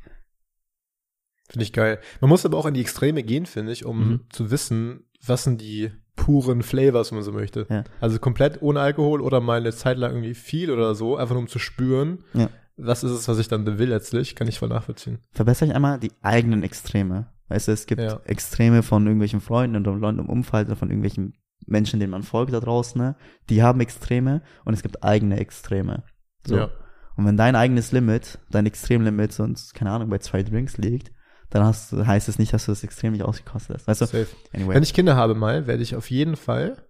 [1.51, 1.98] Finde ich geil.
[2.20, 4.20] Man muss aber auch in die Extreme gehen, finde ich, um mhm.
[4.30, 7.66] zu wissen, was sind die puren Flavors, wenn man so möchte.
[7.68, 7.84] Ja.
[8.01, 11.42] Also komplett ohne Alkohol oder mal eine Zeit lang irgendwie viel oder so, einfach nur
[11.42, 12.48] um zu spüren, ja.
[12.76, 15.18] was ist es, was ich dann will letztlich, kann ich voll nachvollziehen.
[15.32, 17.28] Verbessere ich einmal die eigenen Extreme.
[17.48, 18.20] Weißt du, es gibt ja.
[18.26, 21.34] Extreme von irgendwelchen Freunden und Leuten im Umfeld oder von irgendwelchen
[21.66, 23.16] Menschen, denen man folgt da draußen, ne?
[23.48, 26.05] die haben Extreme und es gibt eigene Extreme.
[26.46, 26.57] So.
[26.57, 26.70] Ja.
[27.16, 31.12] Und wenn dein eigenes Limit, dein Extremlimit sonst, keine Ahnung, bei zwei Drinks liegt,
[31.51, 33.86] dann hast, heißt es nicht, dass du das extrem nicht ausgekostet hast.
[33.86, 34.26] Weißt du?
[34.53, 34.74] Anyway.
[34.74, 36.88] Wenn ich Kinder habe mal, werde ich auf jeden Fall,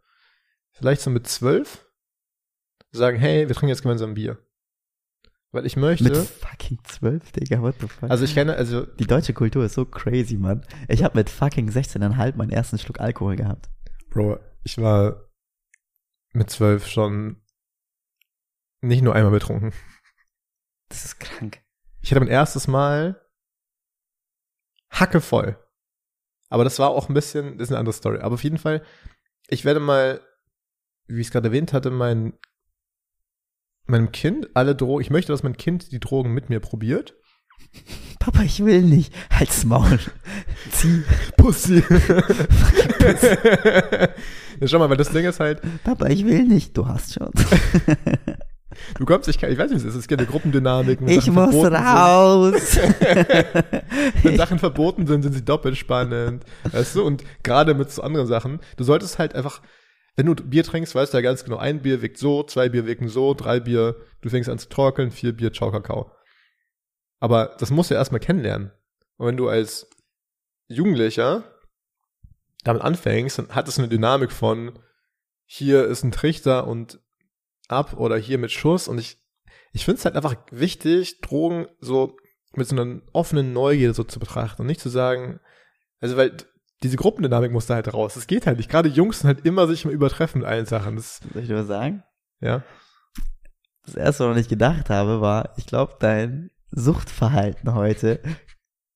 [0.73, 1.87] vielleicht so mit zwölf,
[2.93, 4.39] sagen, hey, wir trinken jetzt gemeinsam Bier.
[5.53, 6.05] Weil ich möchte.
[6.05, 8.11] Mit fucking zwölf, Digga, what the fuck?
[8.11, 8.87] Also ich kenne, also.
[8.87, 10.65] Die deutsche Kultur ist so crazy, Mann.
[10.89, 13.69] Ich habe mit fucking 16,5 meinen ersten Schluck Alkohol gehabt.
[14.11, 15.29] Bro, ich war
[16.33, 17.43] mit zwölf schon
[18.81, 19.73] nicht nur einmal betrunken.
[20.89, 21.63] Das ist krank.
[22.01, 23.21] Ich hatte mein erstes Mal
[24.91, 25.57] hackevoll.
[26.49, 28.19] Aber das war auch ein bisschen, das ist eine andere Story.
[28.19, 28.83] Aber auf jeden Fall,
[29.49, 30.21] ich werde mal,
[31.07, 32.35] wie ich es gerade erwähnt hatte, mein,
[33.87, 37.15] meinem Kind alle Drogen, ich möchte, dass mein Kind die Drogen mit mir probiert.
[38.19, 39.15] Papa, ich will nicht.
[39.31, 39.99] Halt's Maul.
[40.73, 41.03] Zieh.
[41.37, 41.83] Pussy.
[44.61, 45.63] ja, schau mal, weil das Ding ist halt.
[45.85, 46.77] Papa, ich will nicht.
[46.77, 47.31] Du hast schon.
[48.99, 51.01] Du kommst, ich, kann, ich weiß nicht, es ist keine Gruppendynamik.
[51.07, 52.79] Ich Sachen muss raus.
[54.23, 56.45] wenn Sachen verboten sind, sind sie doppelt spannend.
[56.71, 57.05] Weißt du?
[57.05, 59.61] Und gerade mit so anderen Sachen, du solltest halt einfach,
[60.17, 62.87] wenn du Bier trinkst, weißt du ja ganz genau, ein Bier wirkt so, zwei Bier
[62.87, 66.11] wirken so, drei Bier, du fängst an zu torkeln, vier Bier, ciao, Kakao.
[67.21, 68.73] Aber das musst du ja erstmal kennenlernen.
[69.17, 69.89] Und wenn du als
[70.69, 71.45] Jugendlicher
[72.65, 74.79] damit anfängst, dann hat es eine Dynamik von,
[75.45, 77.01] hier ist ein Trichter und
[77.71, 79.19] ab oder hier mit Schuss und ich,
[79.73, 82.17] ich finde es halt einfach wichtig, Drogen so
[82.55, 85.41] mit so einer offenen Neugierde so zu betrachten und nicht zu sagen,
[86.01, 86.37] also weil
[86.83, 88.15] diese Gruppendynamik muss da halt raus.
[88.15, 88.71] Das geht halt nicht.
[88.71, 90.97] Gerade Jungs sind halt immer sich immer übertreffen mit allen Sachen.
[90.97, 92.03] Das, Soll ich dir was sagen?
[92.41, 92.63] Ja.
[93.85, 98.21] Das erste, woran ich gedacht habe, war, ich glaube, dein Suchtverhalten heute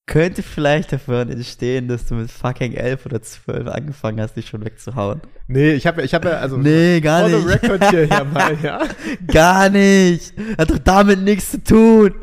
[0.06, 4.64] könnte vielleicht davon entstehen, dass du mit fucking elf oder zwölf angefangen hast, dich schon
[4.64, 5.22] wegzuhauen.
[5.46, 6.56] Nee, ich habe ich hab ja, also.
[6.56, 7.46] Nee, gar nicht.
[7.46, 8.82] Record hier, ja, mal, ja.
[9.26, 10.34] Gar nicht.
[10.58, 12.14] Hat doch damit nichts zu tun.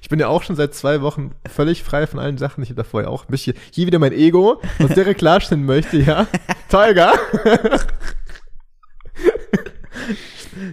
[0.00, 2.62] Ich bin ja auch schon seit zwei Wochen völlig frei von allen Sachen.
[2.62, 5.96] Ich habe da vorher auch ein bisschen, hier wieder mein Ego, was Derek klarstellen möchte,
[5.98, 6.26] ja.
[6.68, 7.14] Tiger.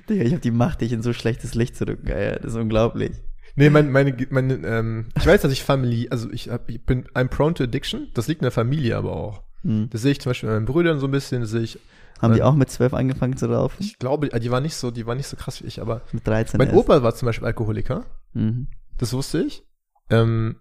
[0.09, 2.35] Digga, ich habe die Macht, dich in so schlechtes Licht zu rücken, ey.
[2.41, 3.13] Das ist unglaublich.
[3.55, 7.05] Nee, mein, meine, meine, ähm, ich weiß, dass ich Familie, also ich, hab, ich bin,
[7.09, 8.09] I'm prone to addiction.
[8.13, 9.43] Das liegt in der Familie aber auch.
[9.63, 9.89] Hm.
[9.91, 11.79] Das sehe ich zum Beispiel bei meinen Brüdern so ein bisschen, das sehe ich,
[12.21, 13.77] Haben die Äh, auch mit zwölf angefangen zu laufen?
[13.79, 16.25] ich glaube, die waren nicht so, die waren nicht so krass wie ich, aber Mit
[16.25, 16.79] 13 mein erst.
[16.79, 18.05] Opa war zum Beispiel Alkoholiker.
[18.33, 18.67] Mhm.
[18.97, 19.63] Das wusste ich.
[20.09, 20.57] Ähm,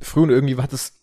[0.00, 1.00] früher und irgendwie hat es,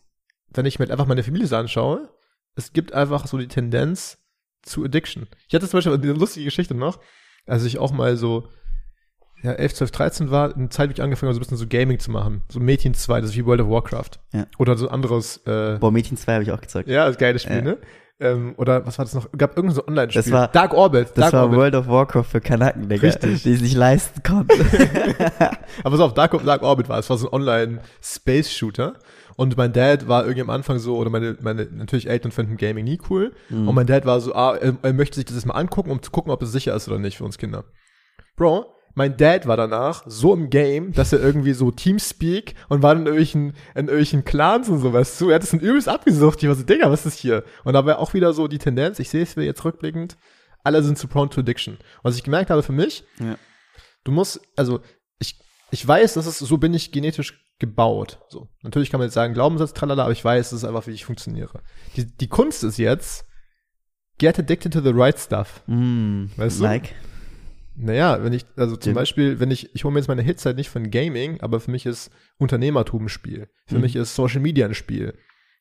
[0.50, 2.10] wenn ich mir einfach meine Familie so anschaue,
[2.56, 4.18] es gibt einfach so die Tendenz
[4.64, 5.28] zu Addiction.
[5.48, 7.00] Ich hatte zum Beispiel eine lustige Geschichte noch,
[7.46, 8.50] als ich auch mal so,
[9.44, 11.68] ja, 11, 12, 13 war, eine Zeit, wo ich angefangen habe, so ein bisschen so
[11.68, 12.42] Gaming zu machen.
[12.50, 14.12] So Mädchen 2, das ist wie World of Warcraft.
[14.34, 14.46] Ja.
[14.58, 16.88] Oder so anderes, äh, Boah, Mädchen 2 habe ich auch gezockt.
[16.88, 17.62] ja, das geile Spiel, Ja.
[17.62, 17.78] ne?
[18.20, 19.32] Ähm, oder was war das noch?
[19.38, 20.24] Gab irgendein so Online-Spiel.
[20.24, 21.10] Das war- Dark Orbit.
[21.10, 21.58] Das Dark war Orbit.
[21.60, 23.04] World of Warcraft für Kanaken, Digga.
[23.06, 23.44] Richtig.
[23.44, 24.60] Die es nicht leisten konnten.
[25.84, 27.08] Aber pass auf, Dark, Dark Orbit war es.
[27.12, 28.96] war so ein Online-Space-Shooter.
[29.36, 32.86] Und mein Dad war irgendwie am Anfang so, oder meine, meine natürlich Eltern fanden Gaming
[32.86, 33.34] nie cool.
[33.50, 33.68] Mhm.
[33.68, 36.02] Und mein Dad war so, ah, er, er möchte sich das jetzt mal angucken, um
[36.02, 37.66] zu gucken, ob es sicher ist oder nicht für uns Kinder.
[38.36, 38.66] Bro,
[38.98, 43.00] mein Dad war danach so im Game, dass er irgendwie so Teamspeak und war in
[43.00, 45.30] irgendwelchen, in irgendwelchen Clans und sowas zu.
[45.30, 46.42] Er hat es dann übelst abgesucht.
[46.42, 47.44] Ich war so, Digga, was ist hier?
[47.64, 50.18] Und da war auch wieder so die Tendenz, ich sehe es jetzt rückblickend,
[50.64, 51.78] alle sind zu prone to addiction.
[52.02, 53.38] Was ich gemerkt habe für mich, Ja.
[54.04, 54.80] du musst, also
[55.20, 55.40] ich,
[55.70, 58.20] ich weiß, dass es, so bin ich genetisch gebaut.
[58.30, 58.48] So.
[58.64, 61.06] Natürlich kann man jetzt sagen, Glaubenssatz, tralala, aber ich weiß, das ist einfach, wie ich
[61.06, 61.62] funktioniere.
[61.96, 63.26] Die, die Kunst ist jetzt,
[64.18, 65.62] get addicted to the right stuff.
[65.68, 66.64] Mm, Weißt du?
[66.64, 66.96] like.
[67.80, 68.96] Naja, wenn ich, also zum Jim.
[68.96, 71.86] Beispiel, wenn ich, ich hole mir jetzt meine Hitzeit nicht von Gaming, aber für mich
[71.86, 73.50] ist Unternehmertum ein Spiel.
[73.68, 73.82] Für Mhm.
[73.82, 75.18] mich ist Social Media ein Spiel.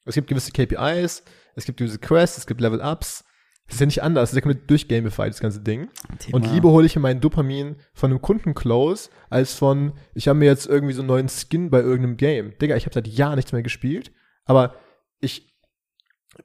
[0.07, 1.23] Es gibt gewisse KPIs,
[1.57, 3.25] es gibt gewisse Quests, es gibt Level-Ups.
[3.67, 5.89] Das ist ja nicht anders, das ist ja komplett durchgamified, das ganze Ding.
[6.21, 10.39] Thema- Und lieber hole ich mir meinen Dopamin von einem Kunden-Close, als von, ich habe
[10.39, 12.57] mir jetzt irgendwie so einen neuen Skin bei irgendeinem Game.
[12.59, 14.12] Digga, ich habe seit Jahren nichts mehr gespielt,
[14.45, 14.77] aber
[15.19, 15.53] ich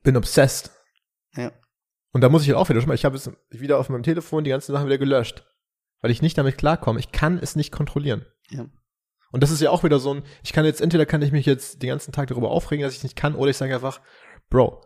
[0.03, 0.72] bin obsessed.
[1.36, 1.51] Ja.
[2.11, 4.03] Und da muss ich halt auch wieder, schau mal, ich habe jetzt wieder auf meinem
[4.03, 5.45] Telefon die ganzen Sachen wieder gelöscht.
[6.01, 6.99] Weil ich nicht damit klarkomme.
[6.99, 8.25] Ich kann es nicht kontrollieren.
[8.49, 8.65] Ja.
[9.31, 11.45] Und das ist ja auch wieder so ein, ich kann jetzt, entweder kann ich mich
[11.45, 14.01] jetzt den ganzen Tag darüber aufregen, dass ich es nicht kann, oder ich sage einfach,
[14.49, 14.83] Bro,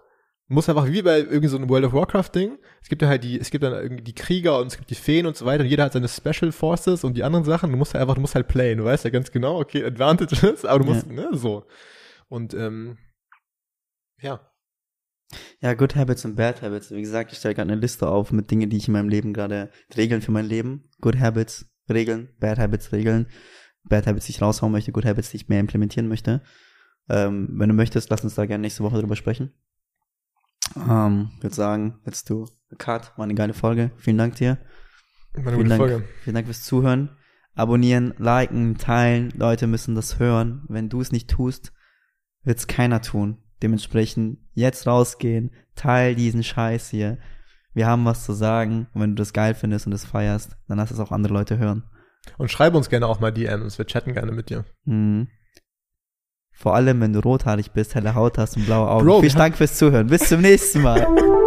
[0.48, 2.60] muss einfach wie bei irgendwie so einem World of Warcraft Ding.
[2.82, 4.96] Es gibt ja halt die, es gibt dann irgendwie die Krieger und es gibt die
[4.96, 7.72] Feen und so weiter und jeder hat seine Special Forces und die anderen Sachen.
[7.72, 8.78] Du musst halt einfach, du musst halt playen.
[8.78, 11.66] Du weißt ja ganz genau, okay, Advantages, aber du musst, ne, so.
[12.28, 13.00] Und, ähm,
[14.22, 14.52] ja.
[15.60, 16.92] Ja, Good Habits und Bad Habits.
[16.92, 19.34] Wie gesagt, ich stelle gerade eine Liste auf mit Dingen, die ich in meinem Leben
[19.34, 20.90] gerade, Regeln für mein Leben.
[21.02, 23.28] Good Habits, Regeln, Bad Habits, Regeln.
[23.84, 26.42] Bad Habits, die ich raushauen möchte, Good Habits, die ich mehr implementieren möchte.
[27.10, 29.54] Ähm, wenn du möchtest, lass uns da gerne nächste Woche drüber sprechen.
[30.76, 33.14] Ähm, würde sagen, let's do a cut.
[33.18, 33.92] War eine geile Folge.
[33.98, 34.58] Vielen Dank dir.
[35.34, 36.08] Meine Vielen gute Dank, Folge.
[36.24, 37.18] vielen Dank fürs Zuhören.
[37.54, 39.32] Abonnieren, liken, teilen.
[39.36, 40.66] Leute müssen das hören.
[40.68, 41.74] Wenn du es nicht tust,
[42.44, 43.38] wird es keiner tun.
[43.62, 47.18] Dementsprechend jetzt rausgehen, teil diesen Scheiß hier.
[47.74, 48.88] Wir haben was zu sagen.
[48.94, 51.58] Und wenn du das geil findest und das feierst, dann lass es auch andere Leute
[51.58, 51.84] hören.
[52.38, 53.78] Und schreib uns gerne auch mal DMs.
[53.78, 54.66] Wir chatten gerne mit dir.
[54.86, 55.28] Mhm.
[56.52, 59.06] Vor allem, wenn du rothaarig bist, helle Haut hast und blaue Augen.
[59.06, 60.08] Bro, Vielen Dank fürs Zuhören.
[60.08, 61.06] Bis zum nächsten Mal.